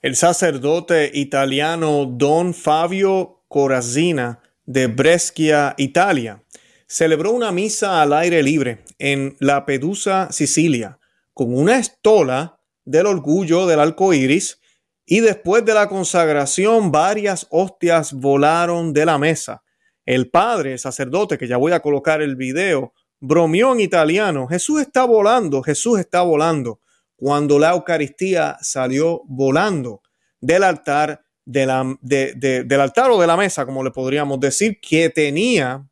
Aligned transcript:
El 0.00 0.14
sacerdote 0.14 1.10
italiano 1.12 2.06
Don 2.06 2.54
Fabio 2.54 3.42
Corazzina 3.48 4.40
de 4.64 4.86
Brescia, 4.86 5.74
Italia, 5.76 6.44
celebró 6.86 7.32
una 7.32 7.50
misa 7.50 8.00
al 8.00 8.12
aire 8.12 8.40
libre 8.44 8.84
en 9.00 9.36
La 9.40 9.66
Pedusa, 9.66 10.28
Sicilia, 10.30 11.00
con 11.34 11.52
una 11.52 11.80
estola 11.80 12.60
del 12.84 13.06
orgullo 13.06 13.66
del 13.66 13.80
arco 13.80 14.14
iris 14.14 14.60
y 15.04 15.18
después 15.18 15.64
de 15.64 15.74
la 15.74 15.88
consagración 15.88 16.92
varias 16.92 17.48
hostias 17.50 18.12
volaron 18.12 18.92
de 18.92 19.04
la 19.04 19.18
mesa. 19.18 19.64
El 20.06 20.30
padre, 20.30 20.78
sacerdote, 20.78 21.38
que 21.38 21.48
ya 21.48 21.56
voy 21.56 21.72
a 21.72 21.80
colocar 21.80 22.22
el 22.22 22.36
video, 22.36 22.92
bromeó 23.18 23.72
en 23.72 23.80
italiano, 23.80 24.46
Jesús 24.46 24.80
está 24.80 25.04
volando, 25.04 25.60
Jesús 25.60 25.98
está 25.98 26.22
volando 26.22 26.78
cuando 27.18 27.58
la 27.58 27.72
Eucaristía 27.72 28.56
salió 28.60 29.22
volando 29.26 30.02
del 30.40 30.62
altar, 30.62 31.24
de 31.44 31.66
la, 31.66 31.98
del 32.00 32.80
altar 32.80 33.10
o 33.10 33.20
de 33.20 33.26
la 33.26 33.36
mesa, 33.36 33.66
como 33.66 33.82
le 33.82 33.90
podríamos 33.90 34.38
decir, 34.38 34.78
que 34.80 35.10
tenía, 35.10 35.84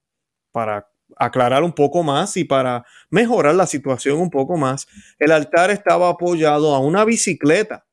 para 0.52 0.88
aclarar 1.16 1.64
un 1.64 1.72
poco 1.72 2.04
más 2.04 2.36
y 2.36 2.44
para 2.44 2.86
mejorar 3.10 3.56
la 3.56 3.66
situación 3.66 4.20
un 4.20 4.30
poco 4.30 4.56
más, 4.56 4.86
el 5.18 5.32
altar 5.32 5.72
estaba 5.72 6.10
apoyado 6.10 6.72
a 6.76 6.78
una 6.78 7.04
bicicleta 7.04 7.84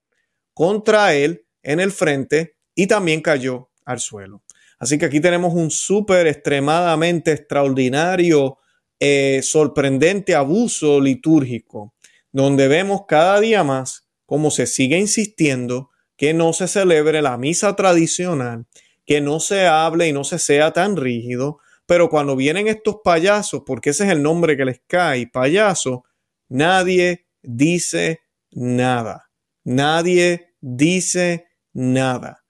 contra 0.53 1.15
él 1.15 1.43
en 1.63 1.79
el 1.79 1.91
frente 1.91 2.57
y 2.75 2.85
también 2.85 3.21
cayó 3.21 3.71
al 3.83 3.99
suelo. 3.99 4.43
Así 4.77 4.99
que 4.99 5.05
aquí 5.05 5.19
tenemos 5.19 5.55
un 5.55 5.71
súper 5.71 6.27
extremadamente 6.27 7.31
extraordinario, 7.31 8.59
eh, 8.99 9.39
sorprendente 9.41 10.35
abuso 10.35 11.01
litúrgico 11.01 11.95
donde 12.33 12.67
vemos 12.67 13.03
cada 13.07 13.39
día 13.39 13.63
más 13.63 14.09
cómo 14.25 14.51
se 14.51 14.67
sigue 14.67 14.97
insistiendo 14.97 15.91
que 16.17 16.33
no 16.33 16.51
se 16.51 16.67
celebre 16.67 17.21
la 17.21 17.37
misa 17.37 17.75
tradicional, 17.75 18.65
que 19.05 19.21
no 19.21 19.39
se 19.39 19.67
hable 19.67 20.07
y 20.07 20.13
no 20.13 20.23
se 20.23 20.39
sea 20.39 20.71
tan 20.71 20.97
rígido, 20.97 21.59
pero 21.85 22.09
cuando 22.09 22.35
vienen 22.35 22.67
estos 22.67 22.97
payasos, 23.03 23.63
porque 23.65 23.91
ese 23.91 24.05
es 24.05 24.11
el 24.11 24.23
nombre 24.23 24.57
que 24.57 24.65
les 24.65 24.81
cae, 24.87 25.27
payaso, 25.27 26.05
nadie 26.49 27.27
dice 27.41 28.21
nada, 28.51 29.29
nadie 29.63 30.55
dice 30.61 31.47
nada. 31.73 32.43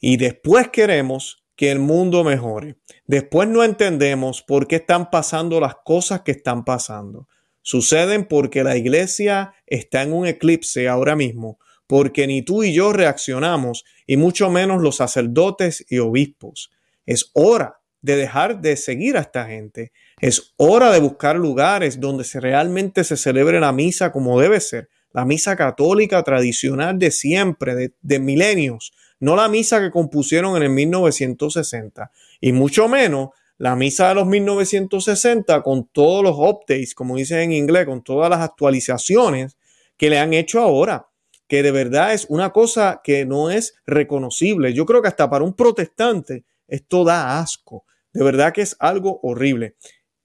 Y 0.00 0.16
después 0.16 0.68
queremos 0.68 1.44
que 1.54 1.70
el 1.70 1.78
mundo 1.78 2.24
mejore. 2.24 2.78
Después 3.04 3.46
no 3.46 3.62
entendemos 3.62 4.42
por 4.42 4.66
qué 4.66 4.76
están 4.76 5.10
pasando 5.10 5.60
las 5.60 5.74
cosas 5.84 6.22
que 6.22 6.32
están 6.32 6.64
pasando. 6.64 7.28
Suceden 7.62 8.24
porque 8.24 8.64
la 8.64 8.76
iglesia 8.76 9.54
está 9.66 10.02
en 10.02 10.12
un 10.12 10.26
eclipse 10.26 10.88
ahora 10.88 11.16
mismo, 11.16 11.58
porque 11.86 12.26
ni 12.26 12.42
tú 12.42 12.62
y 12.62 12.72
yo 12.72 12.92
reaccionamos, 12.92 13.84
y 14.06 14.16
mucho 14.16 14.50
menos 14.50 14.82
los 14.82 14.96
sacerdotes 14.96 15.84
y 15.88 15.98
obispos. 15.98 16.70
Es 17.06 17.30
hora 17.34 17.80
de 18.02 18.16
dejar 18.16 18.60
de 18.60 18.76
seguir 18.76 19.16
a 19.16 19.20
esta 19.20 19.46
gente. 19.46 19.92
Es 20.20 20.54
hora 20.56 20.90
de 20.90 21.00
buscar 21.00 21.36
lugares 21.36 22.00
donde 22.00 22.24
realmente 22.34 23.04
se 23.04 23.16
celebre 23.16 23.60
la 23.60 23.72
misa 23.72 24.12
como 24.12 24.40
debe 24.40 24.60
ser, 24.60 24.88
la 25.12 25.24
misa 25.24 25.56
católica 25.56 26.22
tradicional 26.22 26.98
de 26.98 27.10
siempre, 27.10 27.74
de, 27.74 27.94
de 28.00 28.18
milenios, 28.20 28.92
no 29.18 29.36
la 29.36 29.48
misa 29.48 29.80
que 29.80 29.90
compusieron 29.90 30.56
en 30.56 30.62
el 30.62 30.70
1960, 30.70 32.10
y 32.40 32.52
mucho 32.52 32.88
menos 32.88 33.30
la 33.60 33.76
misa 33.76 34.08
de 34.08 34.14
los 34.14 34.26
1960 34.26 35.62
con 35.62 35.86
todos 35.92 36.24
los 36.24 36.34
updates, 36.34 36.94
como 36.94 37.16
dicen 37.16 37.40
en 37.40 37.52
inglés, 37.52 37.84
con 37.84 38.02
todas 38.02 38.30
las 38.30 38.40
actualizaciones 38.40 39.58
que 39.98 40.08
le 40.08 40.18
han 40.18 40.32
hecho 40.32 40.60
ahora, 40.60 41.08
que 41.46 41.62
de 41.62 41.70
verdad 41.70 42.14
es 42.14 42.24
una 42.30 42.54
cosa 42.54 43.02
que 43.04 43.26
no 43.26 43.50
es 43.50 43.74
reconocible. 43.84 44.72
Yo 44.72 44.86
creo 44.86 45.02
que 45.02 45.08
hasta 45.08 45.28
para 45.28 45.44
un 45.44 45.52
protestante 45.52 46.46
esto 46.68 47.04
da 47.04 47.38
asco. 47.38 47.84
De 48.14 48.24
verdad 48.24 48.54
que 48.54 48.62
es 48.62 48.74
algo 48.78 49.20
horrible. 49.22 49.76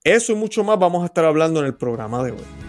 Eso 0.02 0.32
y 0.32 0.36
mucho 0.36 0.64
más 0.64 0.78
vamos 0.78 1.02
a 1.02 1.06
estar 1.06 1.26
hablando 1.26 1.60
en 1.60 1.66
el 1.66 1.76
programa 1.76 2.24
de 2.24 2.32
hoy. 2.32 2.65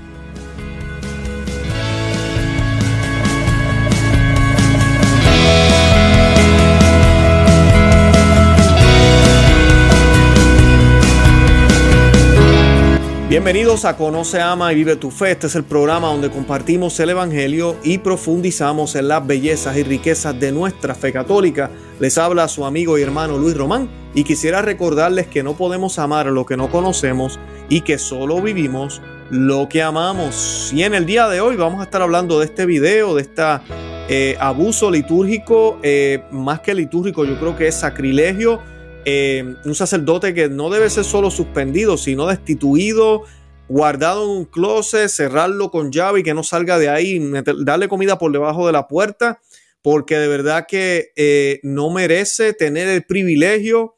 Bienvenidos 13.30 13.84
a 13.84 13.98
Conoce, 13.98 14.40
Ama 14.40 14.72
y 14.72 14.76
Vive 14.78 14.96
tu 14.96 15.12
Fe. 15.12 15.32
Este 15.32 15.48
es 15.48 15.56
el 15.56 15.66
programa 15.66 16.08
donde 16.08 16.32
compartimos 16.32 16.98
el 17.02 17.10
Evangelio 17.10 17.76
y 17.84 17.98
profundizamos 17.98 18.96
en 18.96 19.10
las 19.10 19.28
bellezas 19.28 19.76
y 19.76 19.84
riquezas 19.84 20.40
de 20.40 20.54
nuestra 20.54 20.96
fe 20.96 21.12
católica. 21.12 21.70
Les 22.00 22.18
habla 22.18 22.48
su 22.48 22.66
amigo 22.66 22.98
y 22.98 23.02
hermano 23.02 23.38
Luis 23.38 23.58
Román 23.58 23.90
y 24.14 24.24
quisiera 24.24 24.62
recordarles 24.62 25.28
que 25.28 25.44
no 25.44 25.58
podemos 25.58 26.00
amar 26.00 26.28
lo 26.28 26.46
que 26.46 26.56
no 26.56 26.72
conocemos 26.72 27.38
y 27.68 27.82
que 27.82 27.98
solo 27.98 28.42
vivimos 28.42 29.02
lo 29.30 29.68
que 29.68 29.84
amamos. 29.84 30.72
Y 30.74 30.84
en 30.84 30.94
el 30.94 31.06
día 31.06 31.28
de 31.28 31.42
hoy 31.42 31.58
vamos 31.58 31.82
a 31.82 31.84
estar 31.84 32.02
hablando 32.02 32.40
de 32.40 32.46
este 32.46 32.66
video, 32.66 33.14
de 33.14 33.24
este 33.24 34.38
abuso 34.40 34.90
litúrgico, 34.90 35.80
eh, 35.84 36.24
más 36.32 36.62
que 36.62 36.74
litúrgico, 36.74 37.26
yo 37.26 37.38
creo 37.38 37.58
que 37.58 37.68
es 37.68 37.76
sacrilegio 37.76 38.62
eh, 39.09 39.56
un 39.63 39.73
sacerdote 39.73 40.34
que 40.34 40.50
no 40.50 40.69
debe 40.69 40.90
ser 40.90 41.06
solo 41.06 41.31
suspendido, 41.31 41.95
sino 41.95 42.28
destituido, 42.28 43.23
guardado 43.69 44.25
en 44.25 44.40
un 44.40 44.44
closet, 44.44 45.07
cerrarlo 45.07 45.72
con 45.72 45.94
llave 45.94 46.19
y 46.19 46.23
que 46.23 46.34
no 46.34 46.44
salga 46.44 46.78
de 46.78 46.90
ahí, 46.90 47.17
darle 47.63 47.88
comida 47.88 48.17
por 48.17 48.34
debajo 48.34 48.67
de 48.67 48.73
la 48.73 48.90
puerta, 48.90 49.40
porque 49.81 50.17
de 50.17 50.28
verdad 50.28 50.66
que 50.67 51.13
eh, 51.16 51.62
no 51.63 51.90
merece 51.90 52.51
tener 52.51 52.90
el 52.90 53.06
privilegio. 53.06 53.96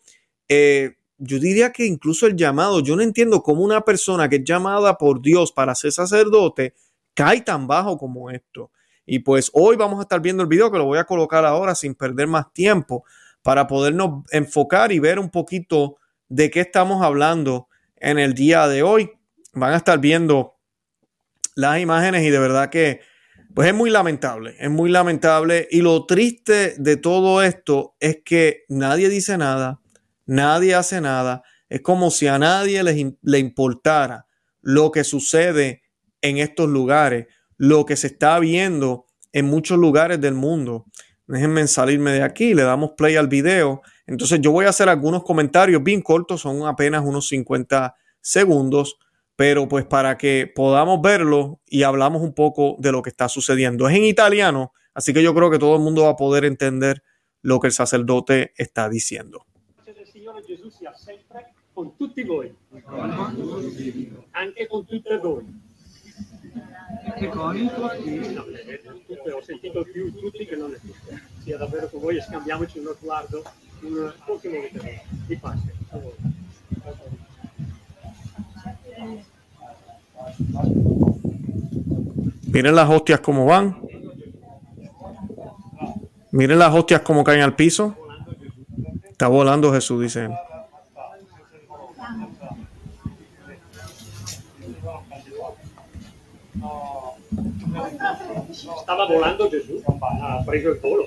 Eh, 0.48 0.98
yo 1.18 1.40
diría 1.40 1.72
que 1.72 1.88
incluso 1.88 2.28
el 2.28 2.36
llamado, 2.36 2.80
yo 2.82 2.96
no 2.96 3.02
entiendo 3.02 3.42
cómo 3.42 3.64
una 3.64 3.82
persona 3.82 4.30
que 4.30 4.36
es 4.36 4.44
llamada 4.44 4.96
por 5.00 5.24
Dios 5.24 5.52
para 5.52 5.74
ser 5.74 5.92
sacerdote 5.92 6.76
cae 7.16 7.42
tan 7.42 7.66
bajo 7.66 7.98
como 7.98 8.30
esto. 8.30 8.70
Y 9.08 9.18
pues 9.18 9.50
hoy 9.54 9.76
vamos 9.76 9.98
a 9.98 10.04
estar 10.04 10.22
viendo 10.22 10.44
el 10.44 10.50
video 10.50 10.72
que 10.72 10.78
lo 10.78 10.86
voy 10.86 11.00
a 11.00 11.04
colocar 11.06 11.44
ahora 11.46 11.74
sin 11.74 11.96
perder 11.96 12.28
más 12.28 12.54
tiempo 12.54 13.06
para 13.42 13.68
podernos 13.68 14.24
enfocar 14.32 14.92
y 14.92 15.00
ver 15.00 15.20
un 15.20 15.30
poquito 15.30 15.98
de 16.28 16.50
qué 16.50 16.62
estamos 16.62 17.04
hablando 17.04 17.68
en 17.96 18.20
el 18.20 18.34
día 18.34 18.68
de 18.68 18.84
hoy. 18.84 19.12
Van 19.54 19.74
a 19.74 19.78
estar 19.78 20.00
viendo 20.00 20.56
las 21.56 21.80
imágenes 21.80 22.24
y 22.24 22.30
de 22.30 22.40
verdad 22.40 22.70
que 22.70 23.02
pues 23.54 23.68
es 23.68 23.74
muy 23.74 23.90
lamentable, 23.90 24.56
es 24.60 24.70
muy 24.70 24.90
lamentable 24.90 25.68
y 25.72 25.82
lo 25.82 26.06
triste 26.06 26.76
de 26.78 26.98
todo 26.98 27.42
esto 27.42 27.96
es 28.00 28.20
que 28.24 28.64
nadie 28.70 29.10
dice 29.10 29.38
nada, 29.38 29.82
nadie 30.26 30.76
hace 30.76 31.02
nada, 31.02 31.42
es 31.68 31.82
como 31.82 32.12
si 32.12 32.28
a 32.28 32.38
nadie 32.38 32.84
le, 32.84 33.18
le 33.22 33.40
importara 33.40 34.28
lo 34.62 34.92
que 34.92 35.04
sucede 35.04 35.82
en 36.22 36.38
estos 36.38 36.70
lugares, 36.70 37.28
lo 37.58 37.86
que 37.86 37.96
se 37.96 38.08
está 38.08 38.40
viendo 38.40 39.06
en 39.32 39.46
muchos 39.46 39.78
lugares 39.78 40.22
del 40.22 40.36
mundo. 40.36 40.86
Déjenme 41.30 41.68
salirme 41.68 42.12
de 42.12 42.24
aquí, 42.24 42.56
le 42.56 42.64
damos 42.64 42.94
play 42.98 43.16
al 43.16 43.28
video. 43.28 43.84
Entonces 44.08 44.42
yo 44.42 44.52
voy 44.52 44.66
a 44.66 44.70
hacer 44.70 44.90
algunos 44.90 45.24
comentarios 45.24 45.84
bien 45.84 46.02
cortos, 46.02 46.42
son 46.42 46.66
apenas 46.66 47.06
unos 47.06 47.28
50 47.28 47.96
segundos, 48.20 48.98
pero 49.36 49.68
pues 49.68 49.86
para 49.86 50.18
que 50.18 50.52
podamos 50.54 51.00
verlo 51.04 51.62
y 51.68 51.84
hablamos 51.84 52.24
un 52.24 52.34
poco 52.34 52.78
de 52.80 52.92
lo 52.92 53.04
que 53.04 53.12
está 53.12 53.30
sucediendo. 53.30 53.88
Es 53.88 53.96
en 53.96 54.06
italiano, 54.06 54.74
así 54.96 55.14
que 55.14 55.22
yo 55.22 55.36
creo 55.36 55.52
que 55.52 55.60
todo 55.60 55.76
el 55.76 55.84
mundo 55.84 56.06
va 56.06 56.10
a 56.10 56.16
poder 56.16 56.46
entender 56.46 57.04
lo 57.44 57.60
que 57.60 57.68
el 57.68 57.74
sacerdote 57.74 58.54
está 58.58 58.90
diciendo. 58.90 59.46
con 61.76 61.96
tutti 61.96 62.24
voi, 62.24 62.54
anche 64.34 64.68
con 64.68 64.86
tutte 64.86 65.18
voi. 65.20 65.46
Conico? 67.30 67.82
No, 67.82 68.44
tutte, 69.08 69.32
ho 69.32 69.42
sentito 69.42 69.84
più 69.84 70.14
tutti 70.16 70.46
che 70.46 70.56
non. 70.56 70.76
Sia 71.44 71.58
davvero 71.58 71.88
con 71.88 72.02
voi 72.02 72.18
e 72.18 72.22
scambiamoci 72.22 72.80
uno 72.80 72.94
sguardo, 73.00 73.44
un 73.82 74.14
di 74.42 75.00
di 75.28 75.36
pace. 75.38 75.74
Miren 82.52 82.76
las 82.76 82.90
hostias 82.90 83.20
como 83.20 83.46
van. 83.46 83.78
Miren 86.32 86.60
las 86.60 86.74
hostias 86.74 87.02
como 87.02 87.24
caen 87.24 87.42
al 87.42 87.56
piso. 87.56 87.96
Está 89.10 89.28
volando 89.28 89.72
Jesús, 89.74 90.02
dice 90.02 90.26
él. 90.26 90.32
Stava 98.90 99.06
volando 99.06 99.48
Gesù, 99.48 99.80
ha 99.86 100.42
preso 100.44 100.70
il 100.72 100.80
volo. 100.80 101.06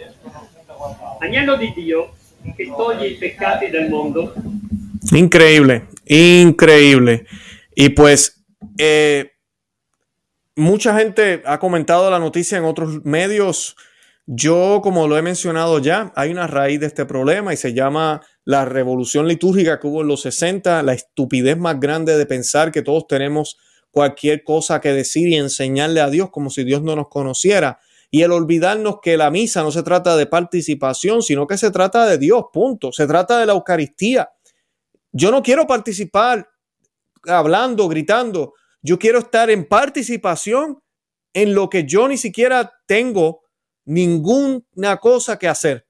Agnello 1.19 1.57
di 1.57 1.73
Dio 1.75 2.15
che 2.55 2.73
toglie 2.77 3.09
i 3.09 3.15
peccati 3.17 3.71
del 3.71 3.89
mundo. 3.89 4.33
Increíble, 5.11 5.89
increíble. 6.05 7.27
Y 7.75 7.89
pues 7.89 8.45
eh, 8.79 9.33
mucha 10.55 10.97
gente 10.97 11.43
ha 11.45 11.59
comentado 11.59 12.09
la 12.09 12.21
noticia 12.21 12.57
en 12.57 12.67
otros 12.67 13.05
medios 13.05 13.75
Yo, 14.27 14.81
como 14.83 15.09
lo 15.09 15.19
he 15.19 15.23
mencionado 15.23 15.81
ya, 15.81 16.13
hay 16.15 16.31
una 16.31 16.47
raíz 16.47 16.79
de 16.79 16.87
este 16.87 17.05
problema 17.05 17.53
y 17.53 17.57
se 17.57 17.75
llama 17.75 18.23
la 18.45 18.65
revolución 18.65 19.27
litúrgica 19.27 19.81
que 19.81 19.89
hubo 19.89 20.03
en 20.03 20.07
los 20.07 20.23
60, 20.23 20.85
la 20.85 20.93
estupidez 20.93 21.59
más 21.59 21.81
grande 21.81 22.17
de 22.17 22.27
pensar 22.27 22.71
que 22.71 22.83
todos 22.83 23.09
tenemos 23.09 23.59
cualquier 23.93 24.43
cosa 24.43 24.81
que 24.81 24.93
decir 24.93 25.29
y 25.29 25.37
enseñarle 25.37 26.01
a 26.01 26.11
Dios 26.11 26.31
como 26.31 26.51
si 26.51 26.65
Dios 26.65 26.83
no 26.83 26.97
nos 26.97 27.09
conociera. 27.09 27.79
Y 28.11 28.23
el 28.23 28.33
olvidarnos 28.33 28.97
que 29.01 29.17
la 29.17 29.31
misa 29.31 29.63
no 29.63 29.71
se 29.71 29.83
trata 29.83 30.17
de 30.17 30.27
participación, 30.27 31.23
sino 31.23 31.47
que 31.47 31.57
se 31.57 31.71
trata 31.71 32.07
de 32.07 32.19
Dios, 32.19 32.47
punto. 32.53 32.91
Se 32.91 33.07
trata 33.07 33.39
de 33.39 33.47
la 33.47 33.53
Eucaristía. 33.53 34.31
Yo 35.13 35.31
no 35.31 35.43
quiero 35.43 35.67
participar 35.67 36.51
hablando, 37.25 37.89
gritando. 37.89 38.55
Yo 38.83 38.99
quiero 38.99 39.21
estar 39.21 39.51
en 39.51 39.67
participación 39.67 40.83
en 41.33 41.55
lo 41.55 41.71
que 41.71 41.85
yo 41.85 42.09
ni 42.09 42.17
siquiera 42.17 42.73
tengo 42.87 43.43
ninguna 43.85 44.97
cosa 45.01 45.39
que 45.39 45.49
hacer. 45.49 45.87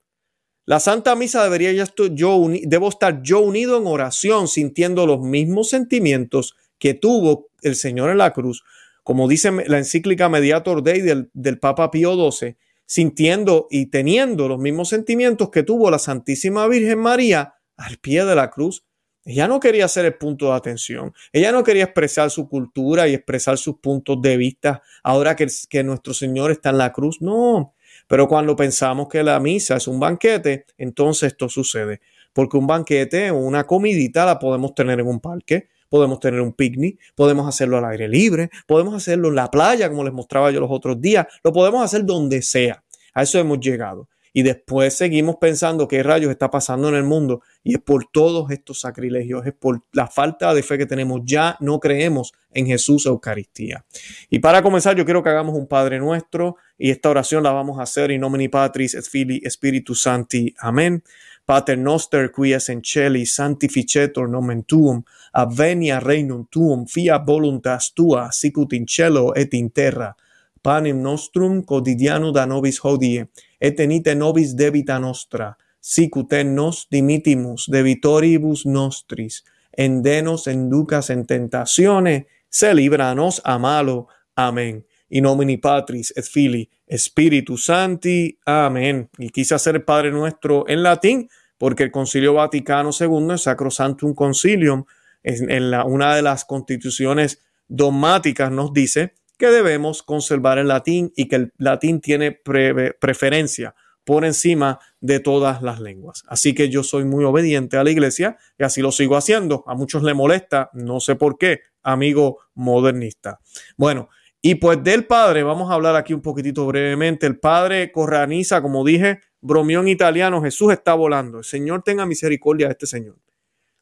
La 0.65 0.79
Santa 0.79 1.17
Misa 1.17 1.43
debería 1.43 1.73
yo 1.73 2.49
debo 2.63 2.89
estar 2.89 3.21
yo 3.23 3.41
unido 3.41 3.79
en 3.79 3.87
oración, 3.87 4.47
sintiendo 4.47 5.07
los 5.07 5.21
mismos 5.21 5.71
sentimientos 5.71 6.55
que 6.79 6.95
tuvo 6.95 7.49
el 7.63 7.77
Señor 7.77 8.11
en 8.11 8.19
la 8.19 8.33
cruz, 8.33 8.63
como 9.03 9.29
dice 9.29 9.51
la 9.67 9.79
encíclica 9.79 10.29
Mediator 10.29 10.83
Dei 10.83 11.01
del, 11.01 11.59
Papa 11.59 11.91
Pío 11.91 12.15
XII, 12.31 12.57
sintiendo 12.87 13.67
y 13.71 13.87
teniendo 13.87 14.49
los 14.49 14.59
mismos 14.59 14.89
sentimientos 14.89 15.51
que 15.51 15.63
tuvo 15.63 15.91
la 15.91 15.99
Santísima 15.99 16.67
Virgen 16.69 16.99
María 16.99 17.55
al 17.77 17.99
pie 17.99 18.25
de 18.25 18.35
la 18.35 18.51
cruz. 18.51 18.85
Ella 19.25 19.47
no 19.47 19.61
quería 19.61 19.87
ser 19.87 20.05
el 20.05 20.15
punto 20.15 20.47
de 20.47 20.55
atención. 20.55 21.13
Ella 21.33 21.53
no 21.53 21.63
quería 21.63 21.85
expresar 21.85 22.31
su 22.31 22.49
cultura 22.49 23.07
y 23.09 23.15
expresar 23.15 23.57
sus 23.57 23.79
puntos 23.79 24.21
de 24.21 24.37
vista 24.37 24.83
ahora 25.03 25.37
que, 25.37 25.47
que 25.69 25.85
nuestro 25.85 26.13
Señor 26.13 26.51
está 26.51 26.71
en 26.71 26.79
la 26.79 26.93
cruz. 26.93 27.23
No, 27.23 27.75
pero 28.07 28.29
cuando 28.29 28.57
pensamos 28.57 29.09
que 29.09 29.23
la 29.23 29.39
misa 29.41 29.77
es 29.77 29.87
un 29.87 30.01
banquete, 30.01 30.67
entonces 30.77 31.33
esto 31.33 31.49
sucede. 31.49 32.01
Porque 32.33 32.57
un 32.57 32.67
banquete 32.67 33.31
o 33.31 33.37
una 33.37 33.65
comidita 33.65 34.25
la 34.25 34.39
podemos 34.39 34.75
tener 34.75 35.01
en 35.01 35.07
un 35.07 35.21
parque, 35.21 35.69
podemos 35.93 36.21
tener 36.21 36.41
un 36.41 36.55
picnic, 36.55 36.99
podemos 37.15 37.47
hacerlo 37.47 37.77
al 37.77 37.85
aire 37.85 38.09
libre, 38.09 38.49
podemos 38.67 38.95
hacerlo 38.95 39.29
en 39.29 39.35
la 39.35 39.51
playa, 39.51 39.91
como 39.91 40.03
les 40.03 40.15
mostraba 40.15 40.51
yo 40.51 40.59
los 40.59 40.71
otros 40.71 40.99
días, 40.99 41.27
lo 41.45 41.53
podemos 41.53 41.85
hacer 41.85 42.07
donde 42.07 42.41
sea. 42.41 42.83
A 43.13 43.25
eso 43.25 43.39
hemos 43.39 43.61
llegado. 43.61 44.09
Y 44.33 44.43
después 44.43 44.95
seguimos 44.95 45.37
pensando 45.37 45.87
qué 45.87 46.03
rayos 46.03 46.31
está 46.31 46.51
pasando 46.51 46.89
en 46.89 46.95
el 46.95 47.05
mundo. 47.05 47.43
Y 47.63 47.75
es 47.75 47.81
por 47.83 48.07
todos 48.11 48.51
estos 48.51 48.81
sacrilegios, 48.81 49.45
es 49.45 49.53
por 49.53 49.83
la 49.93 50.07
falta 50.07 50.55
de 50.55 50.63
fe 50.63 50.79
que 50.79 50.87
tenemos. 50.87 51.21
Ya 51.25 51.59
no 51.61 51.79
creemos 51.79 52.33
en 52.55 52.65
Jesús 52.67 53.05
Eucaristía. 53.05 53.85
Y 54.31 54.39
para 54.39 54.63
comenzar, 54.63 54.97
yo 54.97 55.05
quiero 55.05 55.23
que 55.23 55.29
hagamos 55.29 55.55
un 55.55 55.67
Padre 55.67 55.99
Nuestro. 55.99 56.57
Y 56.79 56.91
esta 56.91 57.11
oración 57.11 57.43
la 57.43 57.53
vamos 57.53 57.79
a 57.79 57.83
hacer 57.83 58.11
in 58.11 58.23
nomine 58.23 58.49
Patris 58.49 58.95
et 58.95 59.05
Filii 59.05 59.43
Spiritus 59.51 60.01
Sancti. 60.01 60.55
Amén. 60.59 61.03
Pater 61.45 61.79
noster 61.79 62.31
qui 62.31 62.53
es 62.53 62.69
in 62.69 62.83
celi 62.83 63.27
sanctificetur 63.27 64.29
nomen 64.29 64.63
tuum, 64.65 65.03
avenia 65.33 65.99
regnum 66.01 66.47
tuum, 66.51 66.87
fiat 66.87 67.27
voluntas 67.27 67.93
tua 67.95 68.29
sicut 68.31 68.73
in 68.73 68.87
cielo 68.87 69.33
et 69.35 69.55
in 69.55 69.71
terra. 69.71 70.15
Panem 70.63 71.01
nostrum 71.03 71.65
quotidiano 71.65 72.31
da 72.31 72.47
nobis 72.47 72.79
hodie, 72.85 73.27
et 73.59 73.81
enite 73.81 74.15
nobis 74.15 74.55
debita 74.55 74.99
nostra, 74.99 75.57
sicut 75.81 76.33
en 76.33 76.55
nos 76.55 76.87
dimitimus 76.91 77.67
debitoribus 77.67 78.65
nostris, 78.67 79.43
endenos 79.77 80.47
inducas 80.47 81.11
en 81.11 81.27
tentatione, 81.27 82.27
se 82.49 82.75
libra 82.75 83.15
nos 83.15 83.41
a 83.45 83.59
malo. 83.59 84.07
Amén. 84.37 84.85
In 85.15 85.25
nomini 85.25 85.59
Patris 85.59 86.13
et 86.17 86.25
Filii 86.25 86.69
Spiritus 86.97 87.67
Santi. 87.67 88.39
Amén. 88.47 89.11
Y 89.19 89.29
quise 89.29 89.55
hacer 89.55 89.77
el 89.77 89.85
Padre 89.85 90.11
Nuestro 90.11 90.65
en 90.69 90.83
latín, 90.83 91.29
porque 91.59 91.85
el 91.85 91.91
Concilio 91.91 92.35
Vaticano 92.35 92.91
II, 92.99 93.33
el 93.33 93.39
Sacrosantum 93.39 94.15
Concilium, 94.15 94.85
en, 95.23 95.71
la, 95.71 95.85
una 95.85 96.17
de 96.17 96.23
las 96.23 96.45
constituciones 96.45 97.43
dogmáticas 97.69 98.51
nos 98.51 98.73
dice 98.73 99.15
que 99.39 99.49
debemos 99.49 100.03
conservar 100.03 100.59
el 100.59 100.69
latín 100.69 101.13
y 101.15 101.29
que 101.29 101.37
el 101.37 101.53
latín 101.59 102.01
tiene 102.01 102.33
preferencia 102.33 103.75
por 104.05 104.25
encima 104.25 104.81
de 105.01 105.21
todas 105.21 105.63
las 105.63 105.81
lenguas. 105.81 106.25
Así 106.27 106.55
que 106.55 106.69
yo 106.69 106.83
soy 106.83 107.05
muy 107.05 107.25
obediente 107.25 107.77
a 107.77 107.85
la 107.85 107.91
iglesia 107.91 108.37
y 108.59 108.65
así 108.65 108.83
lo 108.83 108.93
sigo 108.93 109.17
haciendo. 109.17 109.65
A 109.67 109.75
muchos 109.75 110.03
le 110.03 110.15
molesta, 110.15 110.71
no 110.73 111.01
sé 111.01 111.17
por 111.17 111.39
qué, 111.39 111.61
amigo 111.83 112.39
modernista. 112.55 113.41
Bueno, 113.77 114.09
y 114.43 114.57
pues 114.57 114.83
del 114.83 115.07
padre, 115.07 115.45
vamos 115.45 115.71
a 115.71 115.75
hablar 115.75 115.95
aquí 115.95 116.13
un 116.13 116.21
poquitito 116.21 116.67
brevemente. 116.67 117.27
El 117.27 117.39
padre 117.39 117.93
corraniza, 117.93 118.61
como 118.61 118.85
dije, 118.85 119.21
bromión 119.41 119.87
italiano, 119.87 120.43
Jesús 120.43 120.73
está 120.73 120.95
volando. 120.95 121.39
El 121.39 121.45
Señor 121.45 121.85
tenga 121.85 122.05
misericordia 122.07 122.67
de 122.67 122.73
este 122.73 122.87
Señor. 122.87 123.19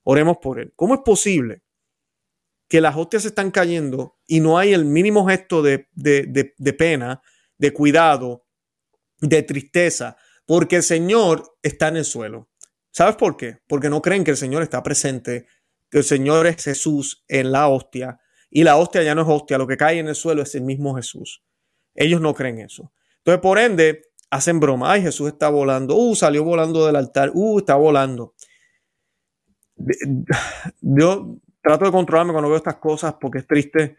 Oremos 0.02 0.36
por 0.36 0.60
él. 0.60 0.72
¿Cómo 0.76 0.94
es 0.94 1.00
posible 1.00 1.62
que 2.70 2.80
las 2.80 2.94
hostias 2.94 3.24
están 3.24 3.50
cayendo 3.50 4.18
y 4.28 4.38
no 4.38 4.56
hay 4.56 4.72
el 4.72 4.84
mínimo 4.84 5.26
gesto 5.26 5.60
de, 5.60 5.88
pena, 6.78 7.20
de 7.58 7.72
cuidado, 7.72 8.46
de 9.18 9.42
tristeza, 9.42 10.16
porque 10.46 10.76
el 10.76 10.84
Señor 10.84 11.56
está 11.62 11.88
en 11.88 11.96
el 11.96 12.04
suelo. 12.04 12.48
¿Sabes 12.92 13.16
por 13.16 13.36
qué? 13.36 13.58
Porque 13.66 13.90
no 13.90 14.00
creen 14.00 14.22
que 14.22 14.30
el 14.30 14.36
Señor 14.36 14.62
está 14.62 14.84
presente, 14.84 15.46
que 15.90 15.98
el 15.98 16.04
Señor 16.04 16.46
es 16.46 16.62
Jesús 16.62 17.24
en 17.26 17.50
la 17.50 17.66
hostia 17.66 18.20
y 18.50 18.64
la 18.64 18.76
hostia 18.76 19.02
ya 19.02 19.14
no 19.14 19.22
es 19.22 19.28
hostia, 19.28 19.58
lo 19.58 19.66
que 19.66 19.76
cae 19.76 19.98
en 19.98 20.08
el 20.08 20.14
suelo 20.14 20.42
es 20.42 20.54
el 20.54 20.62
mismo 20.62 20.94
Jesús. 20.96 21.42
Ellos 21.94 22.20
no 22.20 22.34
creen 22.34 22.58
eso. 22.58 22.92
Entonces, 23.18 23.40
por 23.40 23.58
ende, 23.58 24.10
hacen 24.30 24.60
broma. 24.60 24.92
Ay, 24.92 25.02
Jesús 25.02 25.28
está 25.28 25.48
volando. 25.48 25.96
Uh, 25.96 26.14
salió 26.14 26.44
volando 26.44 26.86
del 26.86 26.96
altar. 26.96 27.30
Uh, 27.34 27.58
está 27.58 27.76
volando. 27.76 28.34
Yo 30.80 31.36
trato 31.62 31.84
de 31.84 31.90
controlarme 31.92 32.32
cuando 32.32 32.48
veo 32.48 32.56
estas 32.56 32.76
cosas 32.76 33.14
porque 33.20 33.38
es 33.38 33.46
triste, 33.46 33.96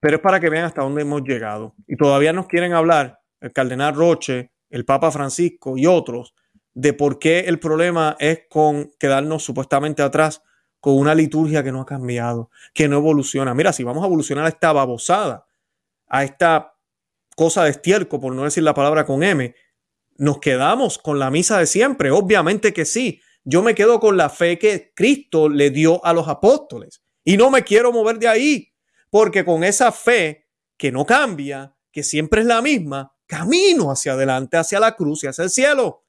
pero 0.00 0.16
es 0.16 0.22
para 0.22 0.40
que 0.40 0.48
vean 0.48 0.64
hasta 0.64 0.82
dónde 0.82 1.02
hemos 1.02 1.22
llegado. 1.22 1.74
Y 1.86 1.96
todavía 1.96 2.32
nos 2.32 2.46
quieren 2.46 2.72
hablar, 2.72 3.20
el 3.40 3.52
cardenal 3.52 3.94
Roche, 3.94 4.52
el 4.70 4.84
Papa 4.84 5.10
Francisco 5.10 5.76
y 5.76 5.86
otros, 5.86 6.34
de 6.74 6.92
por 6.92 7.18
qué 7.18 7.40
el 7.40 7.58
problema 7.58 8.16
es 8.18 8.42
con 8.48 8.90
quedarnos 8.98 9.42
supuestamente 9.42 10.02
atrás 10.02 10.42
con 10.82 10.98
una 10.98 11.14
liturgia 11.14 11.62
que 11.62 11.70
no 11.70 11.80
ha 11.80 11.86
cambiado, 11.86 12.50
que 12.74 12.88
no 12.88 12.96
evoluciona. 12.96 13.54
Mira, 13.54 13.72
si 13.72 13.84
vamos 13.84 14.02
a 14.02 14.08
evolucionar 14.08 14.46
a 14.46 14.48
esta 14.48 14.72
babosada, 14.72 15.46
a 16.08 16.24
esta 16.24 16.74
cosa 17.36 17.62
de 17.62 17.70
estiércol, 17.70 18.18
por 18.18 18.34
no 18.34 18.42
decir 18.42 18.64
la 18.64 18.74
palabra 18.74 19.06
con 19.06 19.22
M, 19.22 19.54
nos 20.16 20.38
quedamos 20.40 20.98
con 20.98 21.20
la 21.20 21.30
misa 21.30 21.60
de 21.60 21.66
siempre. 21.66 22.10
Obviamente 22.10 22.72
que 22.72 22.84
sí, 22.84 23.20
yo 23.44 23.62
me 23.62 23.76
quedo 23.76 24.00
con 24.00 24.16
la 24.16 24.28
fe 24.28 24.58
que 24.58 24.92
Cristo 24.92 25.48
le 25.48 25.70
dio 25.70 26.04
a 26.04 26.12
los 26.12 26.26
apóstoles 26.26 27.04
y 27.22 27.36
no 27.36 27.48
me 27.48 27.62
quiero 27.62 27.92
mover 27.92 28.18
de 28.18 28.26
ahí, 28.26 28.72
porque 29.08 29.44
con 29.44 29.62
esa 29.62 29.92
fe 29.92 30.48
que 30.76 30.90
no 30.90 31.06
cambia, 31.06 31.76
que 31.92 32.02
siempre 32.02 32.40
es 32.40 32.46
la 32.48 32.60
misma, 32.60 33.14
camino 33.26 33.92
hacia 33.92 34.14
adelante, 34.14 34.56
hacia 34.56 34.80
la 34.80 34.96
cruz 34.96 35.22
y 35.22 35.28
hacia 35.28 35.44
el 35.44 35.50
cielo. 35.50 36.01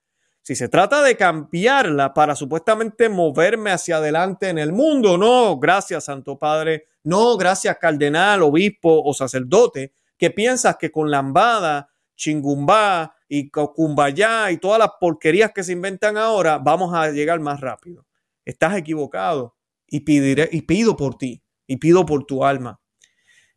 Si 0.44 0.56
se 0.56 0.68
trata 0.68 1.02
de 1.02 1.16
cambiarla 1.16 2.14
para 2.14 2.36
supuestamente 2.36 3.08
moverme 3.08 3.72
hacia 3.72 3.98
adelante 3.98 4.50
en 4.50 4.58
el 4.58 4.74
mundo, 4.74 5.18
no, 5.18 5.58
gracias 5.58 6.04
Santo 6.04 6.38
Padre, 6.38 6.90
no, 7.06 7.38
gracias 7.38 7.78
Cardenal, 7.80 8.42
Obispo 8.42 9.04
o 9.06 9.14
Sacerdote, 9.14 9.94
que 10.18 10.32
piensas 10.32 10.76
que 10.76 10.92
con 10.92 11.10
lambada, 11.10 11.90
chingumbá 12.18 13.16
y 13.30 13.50
Cumbayá 13.50 14.52
y 14.52 14.58
todas 14.58 14.80
las 14.80 14.92
porquerías 15.00 15.54
que 15.54 15.64
se 15.64 15.72
inventan 15.72 16.18
ahora, 16.18 16.58
vamos 16.58 16.94
a 16.94 17.10
llegar 17.10 17.40
más 17.40 17.62
rápido. 17.62 18.06
Estás 18.44 18.76
equivocado 18.76 19.56
y, 19.88 20.04
y 20.06 20.62
pido 20.64 20.98
por 20.98 21.18
ti 21.18 21.42
y 21.68 21.78
pido 21.78 22.06
por 22.06 22.26
tu 22.26 22.44
alma. 22.44 22.82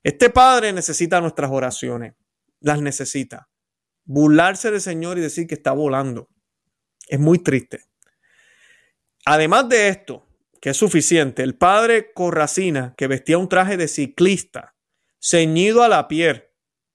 Este 0.04 0.30
Padre 0.30 0.72
necesita 0.72 1.20
nuestras 1.20 1.50
oraciones, 1.50 2.14
las 2.60 2.80
necesita. 2.80 3.48
Burlarse 4.04 4.70
del 4.70 4.80
Señor 4.80 5.18
y 5.18 5.20
decir 5.20 5.48
que 5.48 5.56
está 5.56 5.72
volando 5.72 6.28
es 7.06 7.18
muy 7.18 7.38
triste. 7.38 7.80
Además 9.24 9.68
de 9.68 9.88
esto, 9.88 10.26
que 10.60 10.70
es 10.70 10.76
suficiente, 10.76 11.42
el 11.42 11.56
padre 11.56 12.12
Corracina, 12.12 12.94
que 12.96 13.06
vestía 13.06 13.38
un 13.38 13.48
traje 13.48 13.76
de 13.76 13.88
ciclista, 13.88 14.74
ceñido 15.20 15.82
a 15.82 15.88
la 15.88 16.08
piel. 16.08 16.44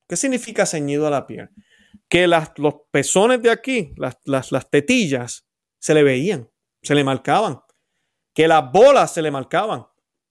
¿Qué 0.08 0.16
significa 0.16 0.66
ceñido 0.66 1.08
a 1.08 1.10
la 1.10 1.28
piel? 1.28 1.50
que 2.12 2.28
las, 2.28 2.52
los 2.58 2.74
pezones 2.92 3.42
de 3.42 3.50
aquí, 3.50 3.94
las, 3.96 4.18
las, 4.26 4.52
las 4.52 4.70
tetillas, 4.70 5.48
se 5.80 5.94
le 5.94 6.04
veían, 6.04 6.52
se 6.84 6.94
le 6.94 7.06
marcaban, 7.06 7.62
que 8.34 8.50
las 8.50 8.70
bolas 8.70 9.14
se 9.14 9.22
le 9.22 9.32
marcaban. 9.32 9.86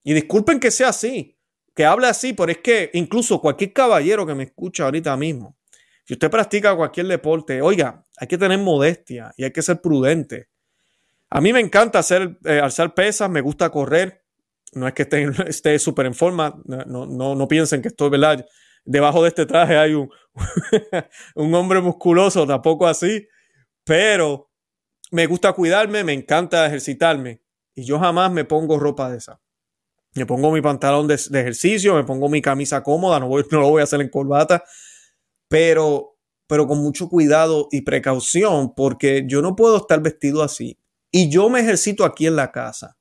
Y 0.05 0.13
disculpen 0.13 0.61
que 0.61 0.71
sea 0.71 0.91
así, 0.91 1.39
que 1.75 1.87
hable 1.87 2.07
así, 2.07 2.35
pero 2.35 2.53
es 2.53 2.59
que 2.59 2.91
incluso 2.93 3.41
cualquier 3.41 3.73
caballero 3.73 4.27
que 4.27 4.35
me 4.35 4.43
escucha 4.45 4.85
ahorita 4.85 5.17
mismo, 5.17 5.57
si 6.05 6.13
usted 6.13 6.31
practica 6.31 6.77
cualquier 6.77 7.07
deporte, 7.07 7.63
oiga, 7.63 8.05
hay 8.21 8.29
que 8.29 8.39
tener 8.39 8.59
modestia 8.59 9.33
y 9.37 9.45
hay 9.45 9.51
que 9.51 9.63
ser 9.63 9.81
prudente. 9.81 10.49
A 11.31 11.41
mí 11.41 11.53
me 11.53 11.61
encanta 11.61 11.99
hacer, 11.99 12.39
eh, 12.45 12.61
alzar 12.61 12.95
pesas, 12.95 13.31
me 13.31 13.41
gusta 13.41 13.71
correr. 13.71 14.23
No 14.75 14.87
es 14.87 14.95
que 14.95 15.09
esté 15.49 15.79
súper 15.79 16.07
en 16.07 16.15
forma, 16.15 16.61
no, 16.65 17.07
no, 17.07 17.35
no 17.35 17.49
piensen 17.49 17.83
que 17.83 17.89
estoy, 17.89 18.11
¿verdad? 18.11 18.47
debajo 18.85 19.23
de 19.23 19.29
este 19.29 19.47
traje 19.47 19.77
hay 19.77 19.95
un, 19.95 20.11
un 21.35 21.55
hombre 21.55 21.81
musculoso, 21.81 22.47
tampoco 22.47 22.87
así, 22.87 23.27
pero 23.85 24.51
me 25.11 25.27
gusta 25.27 25.53
cuidarme, 25.53 26.05
me 26.05 26.13
encanta 26.13 26.67
ejercitarme 26.67 27.43
y 27.75 27.85
yo 27.85 27.99
jamás 27.99 28.31
me 28.31 28.45
pongo 28.45 28.79
ropa 28.79 29.11
de 29.11 29.19
esa. 29.19 29.41
Me 30.15 30.27
pongo 30.27 30.51
mi 30.51 30.61
pantalón 30.61 31.07
de, 31.07 31.15
ejercicio, 31.15 31.95
me 31.95 32.03
pongo 32.03 32.29
mi 32.29 32.43
camisa 32.43 32.83
cómoda, 32.83 33.21
no, 33.21 33.29
voy, 33.29 33.45
no 33.51 33.61
lo 33.61 33.71
voy 33.71 33.81
a 33.81 33.85
hacer 33.85 34.01
en 34.01 34.09
corbata, 34.09 34.65
pero, 35.49 36.10
pero 36.51 36.67
con 36.67 36.79
mucho 36.79 37.09
cuidado 37.09 37.69
y 37.71 37.83
precaución, 37.83 38.75
porque 38.75 39.23
yo 39.29 39.41
no 39.41 39.55
puedo 39.55 39.77
estar 39.77 40.03
vestido 40.03 40.43
así. 40.43 40.77
Y 41.13 41.29
yo 41.31 41.49
me 41.49 41.61
ejercito 41.61 42.05
aquí 42.05 42.27
en 42.27 42.35
la 42.35 42.51
casa. 42.51 42.97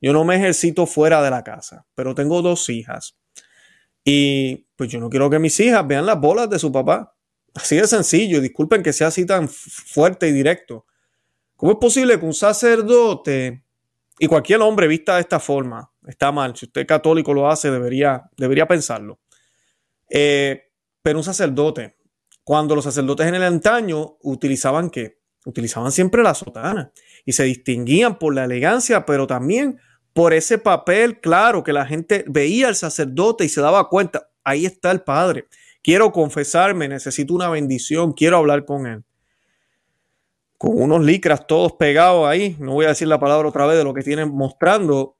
Yo 0.00 0.12
no 0.12 0.24
me 0.24 0.34
ejercito 0.34 0.84
fuera 0.84 1.22
de 1.22 1.30
la 1.30 1.44
casa, 1.44 1.86
pero 1.94 2.12
tengo 2.12 2.42
dos 2.42 2.68
hijas. 2.68 3.16
Y 4.02 4.66
pues 4.74 4.90
yo 4.90 4.98
no 4.98 5.08
quiero 5.08 5.30
que 5.30 5.38
mis 5.38 5.60
hijas 5.60 5.86
vean 5.86 6.06
las 6.06 6.18
bolas 6.18 6.50
de 6.50 6.58
su 6.58 6.72
papá. 6.72 7.14
Así 7.54 7.76
de 7.76 7.86
sencillo. 7.86 8.40
Disculpen 8.40 8.82
que 8.82 8.92
sea 8.92 9.06
así 9.06 9.24
tan 9.24 9.48
fuerte 9.48 10.26
y 10.26 10.32
directo. 10.32 10.84
¿Cómo 11.54 11.70
es 11.70 11.78
posible 11.78 12.18
que 12.18 12.26
un 12.26 12.34
sacerdote 12.34 13.62
y 14.18 14.26
cualquier 14.26 14.60
hombre 14.60 14.88
vista 14.88 15.14
de 15.14 15.20
esta 15.20 15.38
forma? 15.38 15.88
Está 16.04 16.32
mal. 16.32 16.56
Si 16.56 16.66
usted 16.66 16.84
católico 16.84 17.32
lo 17.32 17.48
hace, 17.48 17.70
debería, 17.70 18.28
debería 18.36 18.66
pensarlo. 18.66 19.20
Eh, 20.10 20.64
pero 21.00 21.18
un 21.18 21.24
sacerdote, 21.24 21.97
cuando 22.48 22.74
los 22.74 22.84
sacerdotes 22.84 23.26
en 23.26 23.34
el 23.34 23.42
antaño 23.42 24.16
utilizaban 24.22 24.88
qué? 24.88 25.18
Utilizaban 25.44 25.92
siempre 25.92 26.22
la 26.22 26.32
sotana 26.32 26.92
y 27.26 27.34
se 27.34 27.44
distinguían 27.44 28.18
por 28.18 28.34
la 28.34 28.46
elegancia, 28.46 29.04
pero 29.04 29.26
también 29.26 29.78
por 30.14 30.32
ese 30.32 30.56
papel 30.56 31.20
claro 31.20 31.62
que 31.62 31.74
la 31.74 31.84
gente 31.84 32.24
veía 32.26 32.68
al 32.68 32.74
sacerdote 32.74 33.44
y 33.44 33.50
se 33.50 33.60
daba 33.60 33.90
cuenta, 33.90 34.30
ahí 34.44 34.64
está 34.64 34.90
el 34.92 35.02
Padre. 35.02 35.46
Quiero 35.82 36.10
confesarme, 36.10 36.88
necesito 36.88 37.34
una 37.34 37.50
bendición, 37.50 38.12
quiero 38.12 38.38
hablar 38.38 38.64
con 38.64 38.86
él. 38.86 39.04
Con 40.56 40.80
unos 40.80 41.04
licras 41.04 41.46
todos 41.46 41.72
pegados 41.72 42.26
ahí, 42.26 42.56
no 42.58 42.72
voy 42.72 42.86
a 42.86 42.88
decir 42.88 43.08
la 43.08 43.20
palabra 43.20 43.46
otra 43.46 43.66
vez 43.66 43.76
de 43.76 43.84
lo 43.84 43.92
que 43.92 44.00
tienen 44.00 44.30
mostrando, 44.30 45.18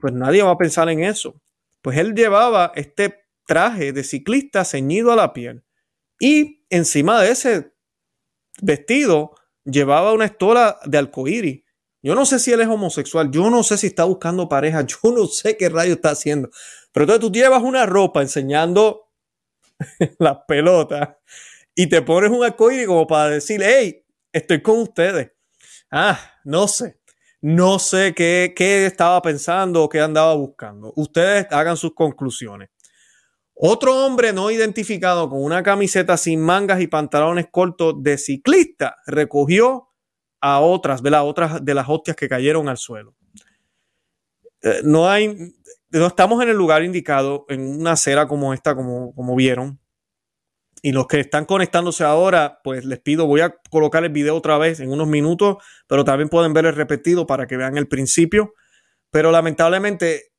pues 0.00 0.12
nadie 0.12 0.44
va 0.44 0.52
a 0.52 0.58
pensar 0.58 0.88
en 0.90 1.02
eso. 1.02 1.42
Pues 1.82 1.98
él 1.98 2.14
llevaba 2.14 2.70
este 2.76 3.16
traje 3.46 3.92
de 3.92 4.04
ciclista 4.04 4.64
ceñido 4.64 5.10
a 5.10 5.16
la 5.16 5.32
piel 5.32 5.64
y 6.20 6.64
encima 6.70 7.20
de 7.20 7.30
ese 7.30 7.72
vestido 8.60 9.34
llevaba 9.64 10.12
una 10.12 10.24
estola 10.26 10.78
de 10.84 10.98
arcoíris 10.98 11.62
yo 12.02 12.14
no 12.14 12.24
sé 12.24 12.38
si 12.38 12.52
él 12.52 12.60
es 12.60 12.68
homosexual, 12.68 13.30
yo 13.30 13.50
no 13.50 13.62
sé 13.62 13.76
si 13.76 13.88
está 13.88 14.04
buscando 14.04 14.48
pareja, 14.48 14.82
yo 14.86 14.98
no 15.04 15.26
sé 15.26 15.56
qué 15.56 15.68
rayo 15.68 15.94
está 15.94 16.10
haciendo. 16.10 16.50
Pero 16.92 17.04
entonces 17.04 17.20
tú 17.20 17.32
llevas 17.32 17.62
una 17.62 17.86
ropa 17.86 18.22
enseñando 18.22 19.10
las 20.18 20.38
pelotas 20.46 21.16
y 21.74 21.86
te 21.88 22.02
pones 22.02 22.30
un 22.30 22.44
arcoíris 22.44 22.86
como 22.86 23.06
para 23.06 23.30
decir, 23.30 23.60
hey, 23.62 24.04
estoy 24.32 24.62
con 24.62 24.80
ustedes. 24.80 25.32
Ah, 25.90 26.18
no 26.44 26.68
sé. 26.68 26.98
No 27.40 27.78
sé 27.78 28.14
qué, 28.14 28.52
qué 28.56 28.86
estaba 28.86 29.22
pensando 29.22 29.84
o 29.84 29.88
qué 29.88 30.00
andaba 30.00 30.34
buscando. 30.34 30.92
Ustedes 30.96 31.46
hagan 31.50 31.76
sus 31.76 31.94
conclusiones. 31.94 32.70
Otro 33.60 34.06
hombre 34.06 34.32
no 34.32 34.52
identificado 34.52 35.28
con 35.28 35.42
una 35.42 35.64
camiseta 35.64 36.16
sin 36.16 36.40
mangas 36.40 36.80
y 36.80 36.86
pantalones 36.86 37.48
cortos 37.50 37.94
de 37.98 38.16
ciclista 38.16 38.98
recogió 39.04 39.88
a 40.40 40.60
otras, 40.60 41.02
¿verdad? 41.02 41.26
Otras 41.26 41.64
de 41.64 41.74
las 41.74 41.88
hostias 41.88 42.16
que 42.16 42.28
cayeron 42.28 42.68
al 42.68 42.76
suelo. 42.76 43.16
Eh, 44.62 44.82
no 44.84 45.08
hay, 45.08 45.52
no 45.90 46.06
estamos 46.06 46.40
en 46.40 46.50
el 46.50 46.56
lugar 46.56 46.84
indicado, 46.84 47.46
en 47.48 47.80
una 47.80 47.92
acera 47.92 48.28
como 48.28 48.54
esta, 48.54 48.76
como, 48.76 49.12
como 49.12 49.34
vieron. 49.34 49.80
Y 50.80 50.92
los 50.92 51.08
que 51.08 51.18
están 51.18 51.44
conectándose 51.44 52.04
ahora, 52.04 52.60
pues 52.62 52.84
les 52.84 53.00
pido, 53.00 53.26
voy 53.26 53.40
a 53.40 53.56
colocar 53.70 54.04
el 54.04 54.12
video 54.12 54.36
otra 54.36 54.56
vez 54.58 54.78
en 54.78 54.92
unos 54.92 55.08
minutos, 55.08 55.56
pero 55.88 56.04
también 56.04 56.28
pueden 56.28 56.52
ver 56.52 56.66
el 56.66 56.76
repetido 56.76 57.26
para 57.26 57.48
que 57.48 57.56
vean 57.56 57.76
el 57.76 57.88
principio. 57.88 58.54
Pero 59.10 59.32
lamentablemente, 59.32 60.30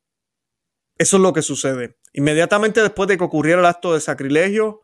eso 1.00 1.16
es 1.16 1.22
lo 1.22 1.32
que 1.32 1.42
sucede. 1.42 1.96
Inmediatamente 2.12 2.82
después 2.82 3.08
de 3.08 3.16
que 3.16 3.24
ocurriera 3.24 3.60
el 3.60 3.66
acto 3.66 3.94
de 3.94 4.00
sacrilegio, 4.00 4.82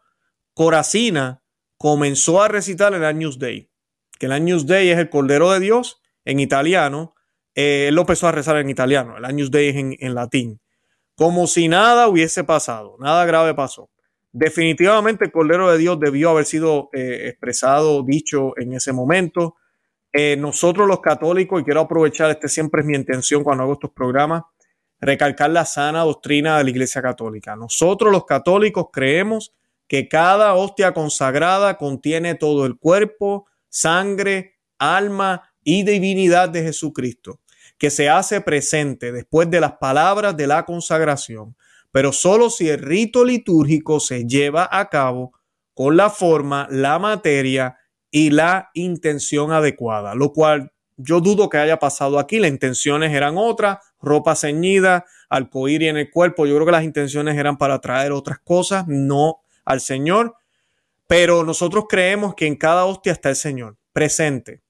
Coracina 0.54 1.42
comenzó 1.76 2.42
a 2.42 2.48
recitar 2.48 2.94
el 2.94 3.04
Agnus 3.04 3.38
Day 3.38 3.70
que 4.18 4.26
el 4.26 4.32
Agnus 4.32 4.66
Dei 4.66 4.90
es 4.90 4.98
el 4.98 5.10
Cordero 5.10 5.50
de 5.52 5.60
Dios 5.60 6.00
en 6.24 6.40
italiano, 6.40 7.14
eh, 7.54 7.88
él 7.88 7.94
lo 7.94 8.02
empezó 8.02 8.28
a 8.28 8.32
rezar 8.32 8.56
en 8.56 8.70
italiano, 8.70 9.16
el 9.16 9.24
Agnus 9.24 9.50
Dei 9.50 9.68
es 9.68 9.76
en, 9.76 10.14
latín, 10.14 10.60
como 11.14 11.46
si 11.46 11.68
nada 11.68 12.08
hubiese 12.08 12.44
pasado, 12.44 12.96
nada 12.98 13.24
grave 13.24 13.54
pasó. 13.54 13.90
Definitivamente 14.32 15.24
el 15.24 15.32
Cordero 15.32 15.70
de 15.70 15.78
Dios 15.78 15.98
debió 15.98 16.30
haber 16.30 16.44
sido 16.44 16.90
eh, 16.92 17.28
expresado, 17.28 18.02
dicho 18.02 18.52
en 18.58 18.74
ese 18.74 18.92
momento. 18.92 19.56
Eh, 20.12 20.36
nosotros 20.36 20.86
los 20.86 21.00
católicos, 21.00 21.60
y 21.60 21.64
quiero 21.64 21.80
aprovechar, 21.80 22.30
este 22.30 22.48
siempre 22.48 22.82
es 22.82 22.86
mi 22.86 22.94
intención 22.94 23.42
cuando 23.42 23.62
hago 23.62 23.74
estos 23.74 23.92
programas, 23.92 24.42
recalcar 25.00 25.50
la 25.50 25.64
sana 25.64 26.00
doctrina 26.00 26.58
de 26.58 26.64
la 26.64 26.70
Iglesia 26.70 27.02
Católica. 27.02 27.56
Nosotros 27.56 28.12
los 28.12 28.24
católicos 28.24 28.86
creemos 28.92 29.52
que 29.88 30.08
cada 30.08 30.54
hostia 30.54 30.92
consagrada 30.92 31.76
contiene 31.76 32.34
todo 32.34 32.66
el 32.66 32.76
cuerpo, 32.78 33.46
sangre, 33.68 34.56
alma 34.78 35.50
y 35.62 35.84
divinidad 35.84 36.48
de 36.48 36.62
Jesucristo, 36.62 37.40
que 37.78 37.90
se 37.90 38.08
hace 38.08 38.40
presente 38.40 39.12
después 39.12 39.50
de 39.50 39.60
las 39.60 39.72
palabras 39.74 40.36
de 40.36 40.46
la 40.46 40.64
consagración, 40.64 41.56
pero 41.92 42.12
solo 42.12 42.50
si 42.50 42.68
el 42.68 42.78
rito 42.78 43.24
litúrgico 43.24 44.00
se 44.00 44.26
lleva 44.26 44.68
a 44.70 44.88
cabo 44.88 45.32
con 45.74 45.96
la 45.96 46.10
forma, 46.10 46.66
la 46.70 46.98
materia 46.98 47.76
y 48.10 48.30
la 48.30 48.70
intención 48.74 49.52
adecuada, 49.52 50.14
lo 50.14 50.32
cual 50.32 50.72
yo 50.96 51.20
dudo 51.20 51.48
que 51.48 51.58
haya 51.58 51.78
pasado 51.78 52.18
aquí. 52.18 52.38
Las 52.38 52.50
intenciones 52.50 53.12
eran 53.12 53.36
otras, 53.36 53.78
ropa 54.00 54.34
ceñida, 54.34 55.04
arcoíris 55.28 55.88
en 55.88 55.96
el 55.96 56.10
cuerpo. 56.10 56.46
Yo 56.46 56.54
creo 56.54 56.66
que 56.66 56.72
las 56.72 56.84
intenciones 56.84 57.36
eran 57.36 57.58
para 57.58 57.80
traer 57.80 58.12
otras 58.12 58.38
cosas, 58.38 58.86
no 58.86 59.40
al 59.64 59.80
Señor. 59.80 60.36
Pero 61.06 61.44
nosotros 61.44 61.84
creemos 61.88 62.34
que 62.34 62.46
en 62.46 62.56
cada 62.56 62.84
hostia 62.84 63.12
está 63.12 63.30
el 63.30 63.36
Señor, 63.36 63.76
presente. 63.92 64.62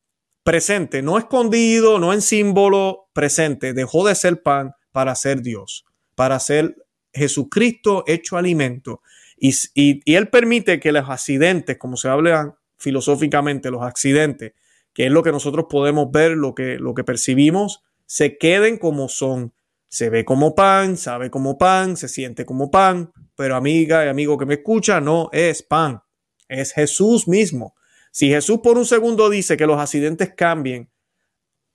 Presente, 0.42 1.02
no 1.02 1.18
escondido, 1.18 1.99
no 1.99 2.12
en 2.12 2.23
símbolo, 2.23 3.09
presente. 3.12 3.73
Dejó 3.73 4.06
de 4.06 4.14
ser 4.14 4.42
pan 4.42 4.75
para 4.92 5.14
ser 5.14 5.42
Dios, 5.42 5.85
para 6.14 6.38
ser 6.38 6.76
Jesucristo 7.12 8.04
hecho 8.06 8.37
alimento. 8.37 9.00
Y, 9.37 10.14
Él 10.14 10.28
permite 10.28 10.80
que 10.80 10.92
los 10.92 11.09
accidentes, 11.09 11.78
como 11.78 11.97
se 11.97 12.09
habla 12.09 12.56
filosóficamente, 12.78 13.71
los 13.71 13.83
accidentes, 13.83 14.52
que 14.92 15.06
es 15.06 15.12
lo 15.12 15.23
que 15.23 15.33
nosotros 15.33 15.66
podemos 15.68 16.11
ver, 16.11 16.33
lo 16.33 16.54
que, 16.54 16.78
lo 16.78 16.95
que 16.95 17.04
percibimos, 17.04 17.83
se 18.06 18.38
queden 18.38 18.78
como 18.78 19.08
son. 19.08 19.52
Se 19.88 20.10
ve 20.10 20.25
como 20.25 20.54
pan, 20.54 20.96
sabe 20.96 21.30
como 21.30 21.58
pan, 21.58 21.96
se 21.96 22.08
siente 22.08 22.44
como 22.44 22.70
pan, 22.70 23.12
pero 23.36 23.54
amiga 23.56 24.04
y 24.04 24.08
amigo 24.08 24.36
que 24.36 24.46
me 24.46 24.54
escucha, 24.54 25.00
no 25.00 25.30
es 25.32 25.62
pan 25.62 26.02
es 26.48 26.72
Jesús 26.72 27.28
mismo. 27.28 27.75
Si 28.12 28.28
Jesús 28.28 28.60
por 28.62 28.78
un 28.78 28.86
segundo 28.86 29.28
dice 29.28 29.56
que 29.56 29.66
los 29.66 29.78
accidentes 29.78 30.32
cambien 30.34 30.90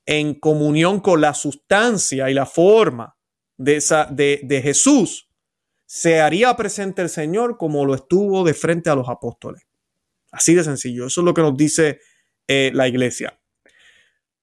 en 0.06 0.34
comunión 0.40 1.00
con 1.00 1.22
la 1.22 1.34
sustancia 1.34 2.30
y 2.30 2.34
la 2.34 2.46
forma 2.46 3.16
de, 3.58 3.76
esa, 3.76 4.06
de, 4.06 4.62
Jesús, 4.64 5.30
se 5.86 6.20
haría 6.20 6.56
presente 6.56 7.02
el 7.02 7.10
Señor 7.10 7.58
como 7.58 7.86
lo 7.86 7.94
estuvo 7.94 8.44
de 8.44 8.54
frente 8.54 8.90
a 8.90 8.96
los 8.96 9.10
apóstoles. 9.10 9.64
Así 10.32 10.56
de 10.56 10.64
sencillo. 10.64 11.08
Eso 11.08 11.22
es 11.22 11.26
lo 11.26 11.34
que 11.34 11.42
nos 11.42 11.56
dice 11.56 12.00
eh, 12.48 12.72
la 12.74 12.88
iglesia. 12.88 13.40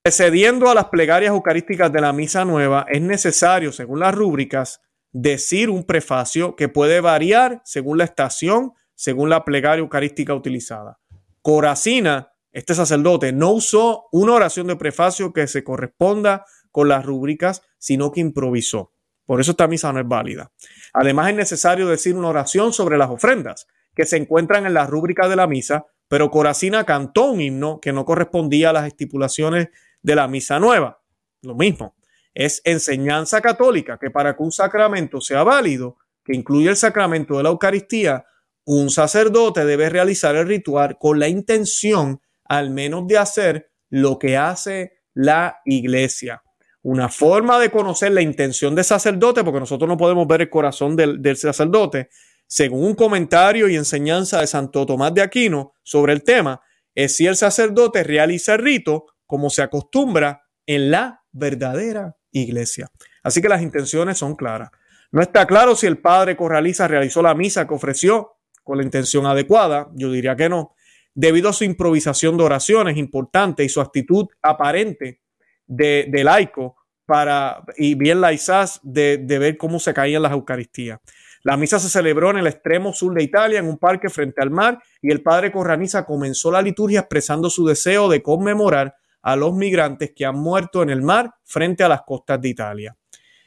Precediendo 0.08 0.70
a 0.70 0.74
las 0.74 0.86
plegarias 0.86 1.34
eucarísticas 1.34 1.92
de 1.92 2.00
la 2.00 2.14
misa 2.14 2.42
nueva, 2.46 2.86
es 2.88 3.02
necesario, 3.02 3.72
según 3.72 4.00
las 4.00 4.14
rúbricas, 4.14 4.80
decir 5.12 5.68
un 5.68 5.84
prefacio 5.84 6.56
que 6.56 6.70
puede 6.70 7.02
variar 7.02 7.60
según 7.66 7.98
la 7.98 8.04
estación 8.04 8.72
según 8.94 9.28
la 9.28 9.44
plegaria 9.44 9.82
eucarística 9.82 10.32
utilizada. 10.32 10.98
Coracina, 11.42 12.32
este 12.52 12.74
sacerdote, 12.74 13.34
no 13.34 13.50
usó 13.50 14.06
una 14.10 14.32
oración 14.32 14.68
de 14.68 14.76
prefacio 14.76 15.34
que 15.34 15.46
se 15.46 15.62
corresponda 15.62 16.46
con 16.72 16.88
las 16.88 17.04
rúbricas, 17.04 17.60
sino 17.76 18.10
que 18.10 18.22
improvisó. 18.22 18.94
Por 19.26 19.42
eso 19.42 19.50
esta 19.50 19.68
misa 19.68 19.92
no 19.92 20.00
es 20.00 20.08
válida. 20.08 20.50
Además, 20.94 21.28
es 21.28 21.36
necesario 21.36 21.86
decir 21.86 22.16
una 22.16 22.28
oración 22.28 22.72
sobre 22.72 22.96
las 22.96 23.10
ofrendas 23.10 23.66
que 23.94 24.06
se 24.06 24.16
encuentran 24.16 24.64
en 24.64 24.72
las 24.72 24.88
rúbricas 24.88 25.28
de 25.28 25.36
la 25.36 25.46
misa, 25.46 25.84
pero 26.08 26.30
Coracina 26.30 26.84
cantó 26.84 27.26
un 27.26 27.42
himno 27.42 27.78
que 27.78 27.92
no 27.92 28.06
correspondía 28.06 28.70
a 28.70 28.72
las 28.72 28.86
estipulaciones 28.86 29.68
de 30.02 30.14
la 30.14 30.28
misa 30.28 30.58
nueva. 30.58 31.00
Lo 31.42 31.54
mismo, 31.54 31.94
es 32.34 32.60
enseñanza 32.64 33.40
católica 33.40 33.98
que 33.98 34.10
para 34.10 34.36
que 34.36 34.42
un 34.42 34.52
sacramento 34.52 35.20
sea 35.20 35.42
válido, 35.42 35.96
que 36.24 36.36
incluye 36.36 36.68
el 36.68 36.76
sacramento 36.76 37.36
de 37.36 37.42
la 37.42 37.48
Eucaristía, 37.48 38.24
un 38.64 38.90
sacerdote 38.90 39.64
debe 39.64 39.88
realizar 39.88 40.36
el 40.36 40.46
ritual 40.46 40.98
con 40.98 41.18
la 41.18 41.28
intención 41.28 42.20
al 42.44 42.70
menos 42.70 43.06
de 43.06 43.18
hacer 43.18 43.70
lo 43.90 44.18
que 44.18 44.36
hace 44.36 45.00
la 45.14 45.58
iglesia. 45.64 46.42
Una 46.82 47.08
forma 47.08 47.58
de 47.58 47.70
conocer 47.70 48.12
la 48.12 48.22
intención 48.22 48.74
del 48.74 48.84
sacerdote, 48.84 49.42
porque 49.42 49.60
nosotros 49.60 49.88
no 49.88 49.96
podemos 49.96 50.26
ver 50.26 50.42
el 50.42 50.50
corazón 50.50 50.96
del, 50.96 51.36
sacerdote, 51.36 52.08
según 52.46 52.84
un 52.84 52.94
comentario 52.94 53.68
y 53.68 53.76
enseñanza 53.76 54.40
de 54.40 54.46
Santo 54.46 54.86
Tomás 54.86 55.12
de 55.12 55.22
Aquino 55.22 55.74
sobre 55.82 56.12
el 56.12 56.22
tema, 56.22 56.60
es 56.94 57.16
si 57.16 57.26
el 57.26 57.36
sacerdote 57.36 58.04
realiza 58.04 58.54
el 58.54 58.62
rito 58.62 59.06
como 59.28 59.50
se 59.50 59.62
acostumbra 59.62 60.42
en 60.66 60.90
la 60.90 61.22
verdadera 61.30 62.16
iglesia. 62.32 62.88
Así 63.22 63.40
que 63.42 63.48
las 63.48 63.62
intenciones 63.62 64.18
son 64.18 64.34
claras. 64.34 64.70
No 65.12 65.20
está 65.20 65.46
claro 65.46 65.76
si 65.76 65.86
el 65.86 65.98
padre 65.98 66.36
Corraliza 66.36 66.88
realizó 66.88 67.22
la 67.22 67.34
misa 67.34 67.68
que 67.68 67.74
ofreció 67.74 68.38
con 68.64 68.78
la 68.78 68.84
intención 68.84 69.26
adecuada. 69.26 69.90
Yo 69.94 70.10
diría 70.10 70.34
que 70.34 70.48
no. 70.48 70.74
Debido 71.14 71.50
a 71.50 71.52
su 71.52 71.64
improvisación 71.64 72.38
de 72.38 72.44
oraciones 72.44 72.96
importante 72.96 73.64
y 73.64 73.68
su 73.68 73.82
actitud 73.82 74.26
aparente 74.42 75.20
de, 75.66 76.08
laico 76.24 76.76
para, 77.04 77.62
y 77.76 77.94
bien 77.94 78.22
laizás 78.22 78.80
de, 78.82 79.18
de 79.18 79.38
ver 79.38 79.58
cómo 79.58 79.78
se 79.78 79.92
caían 79.92 80.22
las 80.22 80.32
Eucaristías. 80.32 81.00
La 81.42 81.58
misa 81.58 81.78
se 81.78 81.90
celebró 81.90 82.30
en 82.30 82.38
el 82.38 82.46
extremo 82.46 82.94
sur 82.94 83.14
de 83.14 83.22
Italia, 83.22 83.58
en 83.58 83.66
un 83.66 83.78
parque 83.78 84.08
frente 84.08 84.40
al 84.40 84.50
mar, 84.50 84.82
y 85.02 85.12
el 85.12 85.22
padre 85.22 85.52
Corraniza 85.52 86.04
comenzó 86.06 86.50
la 86.50 86.62
liturgia 86.62 87.00
expresando 87.00 87.50
su 87.50 87.66
deseo 87.66 88.08
de 88.08 88.22
conmemorar 88.22 88.96
a 89.28 89.36
los 89.36 89.52
migrantes 89.52 90.12
que 90.16 90.24
han 90.24 90.36
muerto 90.36 90.82
en 90.82 90.88
el 90.88 91.02
mar 91.02 91.34
frente 91.44 91.84
a 91.84 91.88
las 91.88 92.00
costas 92.02 92.40
de 92.40 92.48
Italia. 92.48 92.96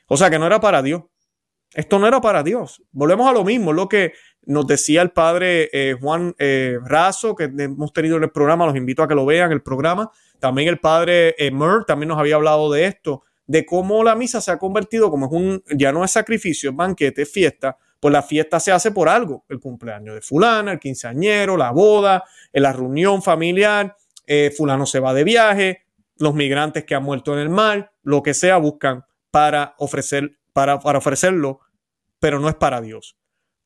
O 0.06 0.16
sea 0.16 0.30
que 0.30 0.38
no 0.38 0.46
era 0.46 0.60
para 0.60 0.84
Dios. 0.84 1.02
Esto 1.74 1.98
no 1.98 2.06
era 2.06 2.22
para 2.22 2.44
Dios. 2.44 2.84
Volvemos 2.92 3.28
a 3.28 3.32
lo 3.32 3.44
mismo, 3.44 3.74
lo 3.74 3.90
que 3.90 4.14
nos 4.44 4.68
decía 4.68 5.02
el 5.02 5.10
padre 5.10 5.70
eh, 5.74 5.96
Juan 6.00 6.36
eh, 6.38 6.78
Razo, 6.86 7.34
que 7.34 7.46
hemos 7.46 7.94
tenido 7.94 8.18
en 8.18 8.24
el 8.24 8.30
programa, 8.30 8.68
los 8.68 8.76
invito 8.76 9.02
a 9.02 9.08
que 9.08 9.16
lo 9.16 9.26
vean, 9.26 9.52
el 9.52 9.64
programa. 9.64 10.12
También 10.40 10.68
el 10.68 10.80
padre 10.80 11.34
eh, 11.40 11.52
también 11.88 12.10
nos 12.10 12.20
había 12.20 12.36
hablado 12.36 12.72
de 12.72 12.86
esto, 12.86 13.24
de 13.48 13.66
cómo 13.66 14.04
la 14.04 14.16
misa 14.16 14.40
se 14.40 14.52
ha 14.52 14.60
convertido 14.60 15.10
como 15.10 15.26
es 15.26 15.32
un, 15.32 15.64
ya 15.76 15.92
no 15.92 16.04
es 16.04 16.12
sacrificio, 16.12 16.70
es 16.70 16.76
banquete, 16.76 17.24
es 17.24 17.32
fiesta, 17.32 17.76
pues 18.00 18.12
la 18.12 18.22
fiesta 18.22 18.60
se 18.60 18.72
hace 18.72 18.92
por 18.92 19.10
algo, 19.10 19.46
el 19.50 19.60
cumpleaños 19.60 20.14
de 20.14 20.22
fulana, 20.22 20.74
el 20.74 20.80
quinceañero, 20.80 21.58
la 21.58 21.72
boda, 21.72 22.24
la 22.54 22.72
reunión 22.72 23.24
familiar, 23.24 23.96
eh, 24.34 24.50
fulano 24.50 24.86
se 24.86 25.02
va 25.02 25.14
de 25.14 25.26
viaje, 25.26 25.82
los 26.16 26.34
migrantes 26.34 26.86
que 26.86 26.96
han 26.96 27.04
muerto 27.04 27.34
en 27.34 27.40
el 27.40 27.50
mar, 27.50 27.92
lo 28.02 28.24
que 28.24 28.34
sea, 28.34 28.56
buscan 28.56 29.04
para, 29.30 29.76
ofrecer, 29.78 30.38
para, 30.54 30.80
para 30.80 31.00
ofrecerlo, 31.00 31.60
pero 32.18 32.40
no 32.40 32.48
es 32.48 32.56
para 32.56 32.80
Dios. 32.80 33.18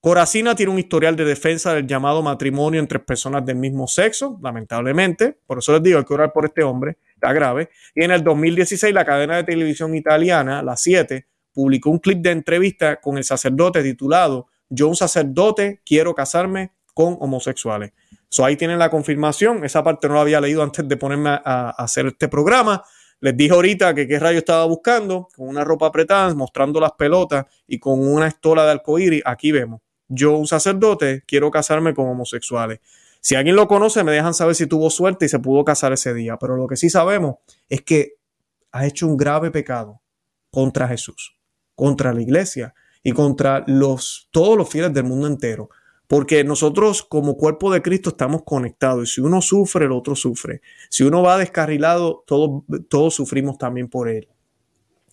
Coracina 0.01 0.55
tiene 0.55 0.71
un 0.71 0.79
historial 0.79 1.15
de 1.15 1.23
defensa 1.23 1.75
del 1.75 1.85
llamado 1.85 2.23
matrimonio 2.23 2.79
entre 2.79 2.97
personas 2.97 3.45
del 3.45 3.57
mismo 3.57 3.87
sexo, 3.87 4.39
lamentablemente. 4.41 5.37
Por 5.45 5.59
eso 5.59 5.71
les 5.73 5.83
digo, 5.83 5.99
hay 5.99 6.05
que 6.05 6.13
orar 6.15 6.33
por 6.33 6.45
este 6.45 6.63
hombre, 6.63 6.97
está 7.13 7.31
grave. 7.31 7.69
Y 7.93 8.03
en 8.03 8.09
el 8.09 8.23
2016, 8.23 8.91
la 8.91 9.05
cadena 9.05 9.35
de 9.35 9.43
televisión 9.43 9.93
italiana, 9.93 10.63
la 10.63 10.77
7, 10.77 11.27
publicó 11.53 11.91
un 11.91 11.99
clip 11.99 12.23
de 12.23 12.31
entrevista 12.31 12.95
con 12.95 13.19
el 13.19 13.23
sacerdote 13.23 13.83
titulado 13.83 14.47
Yo, 14.69 14.87
un 14.87 14.95
sacerdote, 14.95 15.81
quiero 15.85 16.15
casarme 16.15 16.71
con 16.95 17.17
homosexuales. 17.19 17.91
So, 18.29 18.45
ahí 18.45 18.55
tienen 18.55 18.79
la 18.79 18.89
confirmación. 18.89 19.63
Esa 19.63 19.83
parte 19.83 20.07
no 20.07 20.15
la 20.15 20.21
había 20.21 20.41
leído 20.41 20.63
antes 20.63 20.87
de 20.87 20.97
ponerme 20.97 21.29
a, 21.29 21.69
hacer 21.77 22.07
este 22.07 22.27
programa. 22.27 22.83
Les 23.19 23.35
dije 23.35 23.53
ahorita 23.53 23.93
que 23.95 24.07
qué 24.07 24.19
rayo 24.19 24.39
estaba 24.39 24.65
buscando, 24.65 25.29
con 25.35 25.47
una 25.47 25.63
ropa 25.63 25.87
apretada, 25.87 26.33
mostrando 26.35 26.79
las 26.79 26.91
pelotas 26.93 27.45
y 27.67 27.79
con 27.79 28.05
una 28.05 28.27
estola 28.27 28.65
de 28.65 28.71
arcoíris. 28.71 29.21
Aquí 29.25 29.51
vemos. 29.51 29.81
Yo, 30.07 30.37
un 30.37 30.47
sacerdote, 30.47 31.23
quiero 31.25 31.49
casarme 31.49 31.93
con 31.93 32.07
homosexuales. 32.07 32.79
Si 33.21 33.33
alguien 33.33 33.55
lo 33.55 33.67
conoce, 33.67 34.03
me 34.03 34.11
dejan 34.11 34.35
saber 34.35 34.53
si 34.53 34.67
tuvo 34.67 34.89
suerte 34.89 35.25
y 35.25 35.29
se 35.29 35.39
pudo 35.39 35.65
casar 35.65 35.93
ese 35.93 36.13
día. 36.13 36.37
Pero 36.37 36.57
lo 36.57 36.67
que 36.67 36.75
sí 36.75 36.89
sabemos 36.89 37.37
es 37.69 37.81
que 37.81 38.17
ha 38.71 38.85
hecho 38.85 39.07
un 39.07 39.17
grave 39.17 39.49
pecado 39.49 40.01
contra 40.51 40.87
Jesús, 40.87 41.35
contra 41.73 42.13
la 42.13 42.21
iglesia 42.21 42.75
y 43.01 43.13
contra 43.13 43.63
los, 43.67 44.27
todos 44.31 44.57
los 44.57 44.69
fieles 44.69 44.93
del 44.93 45.05
mundo 45.05 45.27
entero. 45.27 45.69
Porque 46.07 46.43
nosotros 46.43 47.03
como 47.03 47.35
cuerpo 47.37 47.73
de 47.73 47.81
Cristo 47.81 48.09
estamos 48.09 48.43
conectados 48.43 49.09
y 49.09 49.13
si 49.15 49.21
uno 49.21 49.41
sufre, 49.41 49.85
el 49.85 49.91
otro 49.91 50.15
sufre. 50.15 50.61
Si 50.89 51.03
uno 51.03 51.23
va 51.23 51.37
descarrilado, 51.37 52.23
todos, 52.27 52.63
todos 52.89 53.15
sufrimos 53.15 53.57
también 53.57 53.87
por 53.87 54.09
él. 54.09 54.27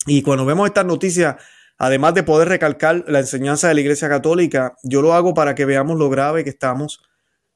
Y 0.07 0.23
cuando 0.23 0.45
vemos 0.45 0.67
estas 0.67 0.85
noticias, 0.85 1.37
además 1.79 2.15
de 2.15 2.23
poder 2.25 2.49
recalcar 2.49 3.05
la 3.09 3.21
enseñanza 3.21 3.69
de 3.69 3.75
la 3.75 3.81
Iglesia 3.81 4.09
Católica, 4.09 4.77
yo 4.83 5.01
lo 5.01 5.15
hago 5.15 5.33
para 5.33 5.55
que 5.55 5.65
veamos 5.65 5.99
lo 5.99 6.11
grave 6.11 6.45
que 6.45 6.51
estamos, 6.51 7.03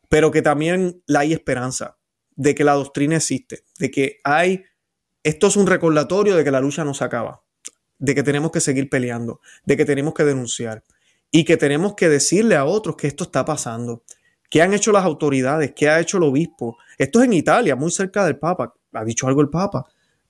pero 0.09 0.31
que 0.31 0.43
también 0.43 1.03
hay 1.15 1.33
esperanza 1.33 1.99
de 2.37 2.55
que 2.55 2.65
la 2.65 2.75
doctrina 2.75 3.17
existe, 3.17 3.65
de 3.79 3.91
que 3.91 4.21
hay, 4.25 4.65
esto 5.23 5.49
es 5.49 5.57
un 5.57 5.67
recordatorio 5.67 6.37
de 6.37 6.45
que 6.45 6.51
la 6.51 6.61
lucha 6.61 6.85
no 6.85 6.95
se 6.95 7.05
acaba, 7.05 7.43
de 7.99 8.15
que 8.15 8.23
tenemos 8.23 8.53
que 8.53 8.61
seguir 8.61 8.89
peleando, 8.89 9.41
de 9.65 9.77
que 9.77 9.85
tenemos 9.85 10.15
que 10.15 10.25
denunciar 10.25 10.85
y 11.37 11.45
que 11.45 11.59
tenemos 11.59 11.93
que 11.93 12.09
decirle 12.09 12.57
a 12.57 12.65
otros 12.65 12.97
que 12.97 13.09
esto 13.09 13.25
está 13.25 13.45
pasando. 13.45 14.03
¿Qué 14.49 14.63
han 14.63 14.73
hecho 14.73 14.91
las 14.91 15.05
autoridades? 15.05 15.75
¿Qué 15.77 15.87
ha 15.87 16.01
hecho 16.01 16.17
el 16.17 16.23
obispo? 16.23 16.79
Esto 16.97 17.21
es 17.21 17.27
en 17.27 17.35
Italia, 17.35 17.77
muy 17.77 17.91
cerca 17.91 18.25
del 18.25 18.39
Papa. 18.39 18.73
¿Ha 18.95 19.05
dicho 19.05 19.29
algo 19.29 19.43
el 19.43 19.51
Papa? 19.51 19.85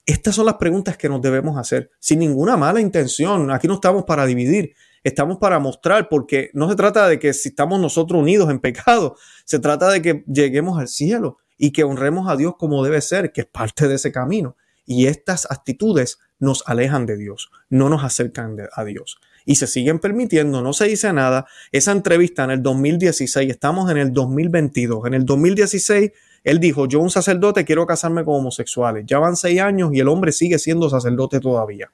Estas 0.04 0.34
son 0.34 0.46
las 0.46 0.56
preguntas 0.56 0.96
que 0.96 1.08
nos 1.08 1.22
debemos 1.22 1.56
hacer, 1.58 1.92
sin 2.00 2.18
ninguna 2.18 2.56
mala 2.56 2.80
intención. 2.80 3.52
Aquí 3.52 3.68
no 3.68 3.74
estamos 3.74 4.02
para 4.02 4.26
dividir, 4.26 4.74
estamos 5.04 5.38
para 5.38 5.60
mostrar, 5.60 6.08
porque 6.08 6.50
no 6.54 6.68
se 6.68 6.74
trata 6.74 7.06
de 7.06 7.20
que 7.20 7.32
si 7.34 7.50
estamos 7.50 7.78
nosotros 7.78 8.20
unidos 8.20 8.50
en 8.50 8.58
pecado, 8.58 9.16
se 9.44 9.60
trata 9.60 9.88
de 9.90 10.02
que 10.02 10.24
lleguemos 10.26 10.76
al 10.76 10.88
cielo 10.88 11.38
y 11.56 11.70
que 11.70 11.84
honremos 11.84 12.28
a 12.28 12.34
Dios 12.34 12.54
como 12.58 12.82
debe 12.82 13.00
ser, 13.00 13.30
que 13.30 13.42
es 13.42 13.46
parte 13.46 13.86
de 13.86 13.94
ese 13.94 14.10
camino. 14.10 14.56
Y 14.84 15.06
estas 15.06 15.48
actitudes 15.52 16.18
nos 16.40 16.64
alejan 16.66 17.06
de 17.06 17.16
Dios, 17.16 17.52
no 17.70 17.88
nos 17.88 18.02
acercan 18.02 18.56
a 18.74 18.82
Dios 18.82 19.20
y 19.46 19.54
se 19.54 19.68
siguen 19.68 20.00
permitiendo, 20.00 20.60
no 20.60 20.72
se 20.72 20.86
dice 20.86 21.12
nada. 21.12 21.46
Esa 21.70 21.92
entrevista 21.92 22.42
en 22.44 22.50
el 22.50 22.62
2016, 22.62 23.48
estamos 23.48 23.88
en 23.90 23.96
el 23.96 24.12
2022. 24.12 25.06
En 25.06 25.14
el 25.14 25.24
2016, 25.24 26.10
él 26.42 26.58
dijo, 26.58 26.86
yo 26.86 26.98
un 26.98 27.10
sacerdote 27.10 27.64
quiero 27.64 27.86
casarme 27.86 28.24
con 28.24 28.34
homosexuales. 28.34 29.04
Ya 29.06 29.20
van 29.20 29.36
seis 29.36 29.60
años 29.60 29.90
y 29.94 30.00
el 30.00 30.08
hombre 30.08 30.32
sigue 30.32 30.58
siendo 30.58 30.90
sacerdote 30.90 31.38
todavía. 31.38 31.90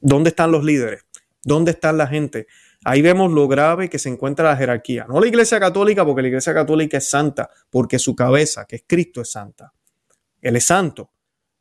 ¿Dónde 0.00 0.30
están 0.30 0.52
los 0.52 0.64
líderes? 0.64 1.04
¿Dónde 1.42 1.72
está 1.72 1.92
la 1.92 2.06
gente? 2.06 2.46
Ahí 2.84 3.02
vemos 3.02 3.32
lo 3.32 3.48
grave 3.48 3.90
que 3.90 3.98
se 3.98 4.08
encuentra 4.08 4.50
la 4.50 4.56
jerarquía. 4.56 5.06
No 5.08 5.18
la 5.18 5.26
Iglesia 5.26 5.58
Católica, 5.58 6.06
porque 6.06 6.22
la 6.22 6.28
Iglesia 6.28 6.54
Católica 6.54 6.98
es 6.98 7.08
santa, 7.08 7.50
porque 7.68 7.98
su 7.98 8.14
cabeza, 8.14 8.64
que 8.64 8.76
es 8.76 8.84
Cristo, 8.86 9.20
es 9.20 9.32
santa. 9.32 9.72
Él 10.40 10.54
es 10.54 10.64
santo, 10.64 11.10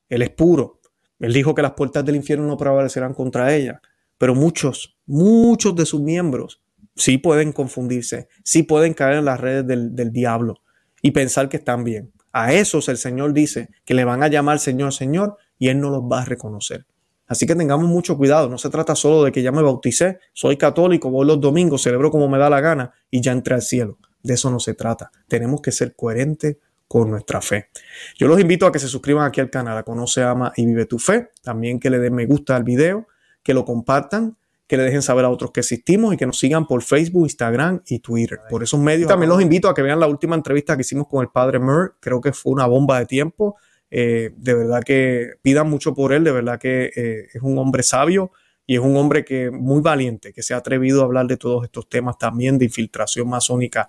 Él 0.07 0.21
es 0.21 0.29
puro. 0.29 0.81
Él 1.19 1.33
dijo 1.33 1.55
que 1.55 1.63
las 1.63 1.71
puertas 1.71 2.05
del 2.05 2.15
infierno 2.15 2.45
no 2.45 2.57
prevalecerán 2.57 3.15
contra 3.15 3.55
ella 3.55 3.81
pero 4.17 4.35
muchos, 4.35 4.97
muchos 5.05 5.75
de 5.75 5.85
sus 5.85 6.01
miembros 6.01 6.61
sí 6.95 7.17
pueden 7.17 7.53
confundirse, 7.53 8.27
sí 8.43 8.63
pueden 8.63 8.93
caer 8.93 9.17
en 9.17 9.25
las 9.25 9.39
redes 9.39 9.65
del, 9.67 10.11
diablo 10.11 10.61
y 11.01 11.11
pensar 11.11 11.49
que 11.49 11.57
están 11.57 11.83
bien. 11.83 12.11
A 12.33 12.53
esos 12.53 12.89
el 12.89 12.97
Señor 12.97 13.33
dice 13.33 13.69
que 13.85 13.93
le 13.93 14.03
van 14.03 14.23
a 14.23 14.27
llamar 14.27 14.59
Señor, 14.59 14.93
Señor, 14.93 15.37
y 15.59 15.69
Él 15.69 15.79
no 15.79 15.89
los 15.89 16.03
va 16.03 16.21
a 16.21 16.25
reconocer. 16.25 16.85
Así 17.27 17.45
que 17.45 17.55
tengamos 17.55 17.87
mucho 17.87 18.17
cuidado. 18.17 18.47
No 18.49 18.57
se 18.57 18.69
trata 18.69 18.95
solo 18.95 19.23
de 19.23 19.31
que 19.31 19.41
ya 19.41 19.51
me 19.51 19.61
bauticé, 19.61 20.19
soy 20.33 20.57
católico, 20.57 21.09
voy 21.09 21.25
los 21.25 21.41
domingos, 21.41 21.83
celebro 21.83 22.09
como 22.11 22.27
me 22.27 22.37
da 22.37 22.49
la 22.49 22.61
gana 22.61 22.93
y 23.11 23.21
ya 23.21 23.31
entré 23.31 23.55
al 23.55 23.61
cielo. 23.61 23.97
De 24.23 24.35
eso 24.35 24.49
no 24.49 24.59
se 24.59 24.73
trata. 24.73 25.11
Tenemos 25.27 25.61
que 25.61 25.71
ser 25.71 25.95
coherentes 25.95 26.57
con 26.87 27.09
nuestra 27.09 27.41
fe. 27.41 27.69
Yo 28.17 28.27
los 28.27 28.39
invito 28.39 28.65
a 28.65 28.71
que 28.71 28.79
se 28.79 28.87
suscriban 28.87 29.25
aquí 29.25 29.41
al 29.41 29.49
canal, 29.49 29.77
a 29.77 29.83
Conoce, 29.83 30.23
Ama 30.23 30.53
y 30.55 30.65
Vive 30.65 30.85
tu 30.85 30.99
Fe. 30.99 31.31
También 31.43 31.79
que 31.79 31.89
le 31.89 31.99
den 31.99 32.15
me 32.15 32.25
gusta 32.25 32.55
al 32.55 32.63
video 32.63 33.07
que 33.47 33.53
lo 33.53 33.63
compartan, 33.63 34.35
que 34.67 34.75
le 34.75 34.83
dejen 34.83 35.01
saber 35.01 35.23
a 35.23 35.29
otros 35.29 35.51
que 35.51 35.61
existimos 35.61 36.13
y 36.13 36.17
que 36.17 36.25
nos 36.25 36.37
sigan 36.37 36.67
por 36.67 36.83
Facebook, 36.83 37.23
Instagram 37.23 37.81
y 37.87 37.99
Twitter. 37.99 38.41
Por 38.49 38.61
esos 38.61 38.77
medios 38.77 39.07
también 39.07 39.29
los 39.29 39.41
invito 39.41 39.69
a 39.69 39.73
que 39.73 39.81
vean 39.81 40.01
la 40.01 40.07
última 40.07 40.35
entrevista 40.35 40.75
que 40.75 40.81
hicimos 40.81 41.07
con 41.07 41.21
el 41.21 41.29
padre 41.29 41.57
Mer. 41.57 41.93
Creo 42.01 42.19
que 42.19 42.33
fue 42.33 42.51
una 42.51 42.65
bomba 42.65 42.99
de 42.99 43.05
tiempo. 43.05 43.55
Eh, 43.89 44.33
de 44.35 44.53
verdad 44.53 44.83
que 44.83 45.35
pidan 45.41 45.69
mucho 45.69 45.93
por 45.93 46.11
él, 46.11 46.25
de 46.25 46.33
verdad 46.33 46.59
que 46.59 46.91
eh, 46.93 47.27
es 47.33 47.41
un 47.41 47.57
hombre 47.57 47.83
sabio 47.83 48.33
y 48.65 48.75
es 48.75 48.81
un 48.81 48.97
hombre 48.97 49.23
que 49.23 49.49
muy 49.49 49.79
valiente, 49.79 50.33
que 50.33 50.43
se 50.43 50.53
ha 50.53 50.57
atrevido 50.57 51.03
a 51.03 51.05
hablar 51.05 51.27
de 51.27 51.37
todos 51.37 51.63
estos 51.63 51.87
temas 51.87 52.17
también 52.17 52.57
de 52.57 52.65
infiltración 52.65 53.29
masónica 53.29 53.87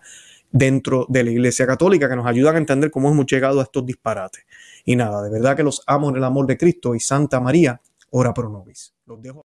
dentro 0.52 1.04
de 1.08 1.24
la 1.24 1.30
Iglesia 1.32 1.66
Católica, 1.66 2.08
que 2.08 2.14
nos 2.14 2.28
ayudan 2.28 2.54
a 2.54 2.58
entender 2.58 2.92
cómo 2.92 3.10
hemos 3.10 3.26
llegado 3.26 3.58
a 3.58 3.64
estos 3.64 3.84
disparates. 3.84 4.44
Y 4.84 4.94
nada, 4.94 5.20
de 5.20 5.30
verdad 5.30 5.56
que 5.56 5.64
los 5.64 5.82
amo 5.88 6.10
en 6.10 6.16
el 6.16 6.22
amor 6.22 6.46
de 6.46 6.56
Cristo 6.56 6.94
y 6.94 7.00
Santa 7.00 7.40
María, 7.40 7.80
ora 8.10 8.32
pro 8.32 8.48
nobis. 8.48 8.94
Los 9.04 9.20
dejo 9.20 9.47